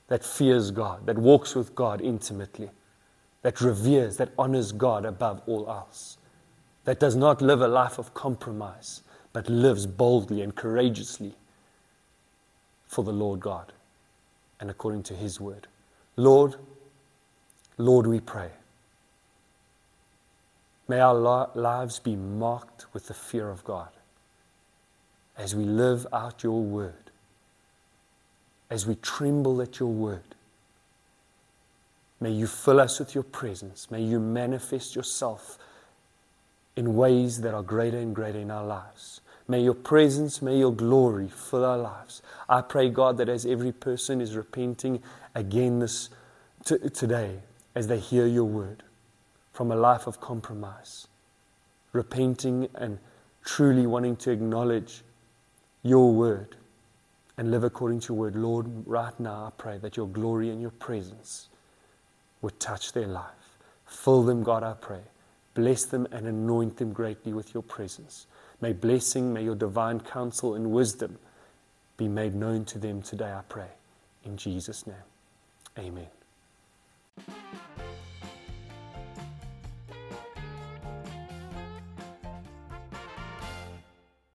that 0.07 0.23
fears 0.23 0.71
God, 0.71 1.05
that 1.07 1.17
walks 1.17 1.55
with 1.55 1.75
God 1.75 1.99
intimately, 1.99 2.69
that 3.41 3.61
reveres, 3.61 4.15
that 4.15 4.31
honors 4.37 4.71
God 4.71 5.05
above 5.05 5.41
all 5.47 5.69
else, 5.69 6.17
that 6.85 7.01
does 7.01 7.17
not 7.17 7.41
live 7.41 7.61
a 7.61 7.67
life 7.67 7.97
of 7.97 8.13
compromise, 8.13 9.01
but 9.31 9.49
lives 9.49 9.85
boldly 9.85 10.41
and 10.41 10.55
courageously 10.55 11.33
for 12.87 13.03
the 13.03 13.11
Lord 13.11 13.39
God 13.39 13.73
and 14.63 14.71
according 14.71 15.03
to 15.03 15.13
His 15.13 15.41
word. 15.41 15.67
Lord, 16.15 16.55
Lord, 17.77 18.07
we 18.07 18.21
pray. 18.21 18.49
May 20.87 21.01
our 21.01 21.49
lives 21.53 21.99
be 21.99 22.15
marked 22.15 22.85
with 22.93 23.07
the 23.07 23.13
fear 23.13 23.49
of 23.49 23.65
God 23.65 23.89
as 25.37 25.53
we 25.53 25.65
live 25.65 26.07
out 26.13 26.43
your 26.43 26.61
word, 26.61 27.11
as 28.69 28.87
we 28.87 28.95
tremble 28.95 29.61
at 29.61 29.81
your 29.81 29.91
word. 29.91 30.33
May 32.21 32.31
you 32.31 32.47
fill 32.47 32.79
us 32.79 32.99
with 32.99 33.13
your 33.13 33.25
presence. 33.25 33.91
May 33.91 34.01
you 34.01 34.17
manifest 34.17 34.95
yourself 34.95 35.57
in 36.77 36.95
ways 36.95 37.41
that 37.41 37.53
are 37.53 37.63
greater 37.63 37.97
and 37.97 38.15
greater 38.15 38.39
in 38.39 38.49
our 38.49 38.65
lives. 38.65 39.19
May 39.47 39.61
your 39.61 39.73
presence, 39.73 40.41
may 40.41 40.57
your 40.57 40.73
glory 40.73 41.27
fill 41.27 41.65
our 41.65 41.77
lives. 41.77 42.21
I 42.47 42.61
pray, 42.61 42.89
God, 42.89 43.17
that 43.17 43.29
as 43.29 43.45
every 43.45 43.71
person 43.71 44.21
is 44.21 44.35
repenting 44.35 45.01
again 45.35 45.79
this 45.79 46.09
t- 46.65 46.77
today, 46.89 47.39
as 47.75 47.87
they 47.87 47.99
hear 47.99 48.25
your 48.25 48.45
word 48.45 48.83
from 49.51 49.71
a 49.71 49.75
life 49.75 50.07
of 50.07 50.21
compromise, 50.21 51.07
repenting 51.91 52.69
and 52.75 52.99
truly 53.43 53.85
wanting 53.85 54.15
to 54.17 54.31
acknowledge 54.31 55.03
your 55.83 56.13
word 56.13 56.55
and 57.37 57.51
live 57.51 57.63
according 57.63 57.99
to 58.01 58.13
your 58.13 58.19
word. 58.19 58.35
Lord, 58.35 58.87
right 58.87 59.17
now 59.19 59.45
I 59.45 59.49
pray 59.57 59.77
that 59.79 59.97
your 59.97 60.07
glory 60.07 60.49
and 60.49 60.61
your 60.61 60.71
presence 60.71 61.49
would 62.41 62.59
touch 62.59 62.93
their 62.93 63.07
life. 63.07 63.57
Fill 63.85 64.23
them, 64.23 64.43
God, 64.43 64.63
I 64.63 64.73
pray. 64.73 65.01
Bless 65.53 65.85
them 65.85 66.07
and 66.11 66.27
anoint 66.27 66.77
them 66.77 66.93
greatly 66.93 67.33
with 67.33 67.53
your 67.53 67.63
presence. 67.63 68.27
May 68.63 68.71
blessing, 68.71 69.33
may 69.33 69.43
your 69.43 69.55
divine 69.55 69.99
counsel 69.99 70.55
and 70.55 70.71
wisdom 70.71 71.19
be 71.97 72.07
made 72.07 72.33
known 72.33 72.63
to 72.63 72.79
them 72.79 73.01
today, 73.01 73.29
I 73.29 73.41
pray. 73.49 73.67
In 74.23 74.37
Jesus' 74.37 74.87
name, 74.87 74.95
amen. 75.77 76.07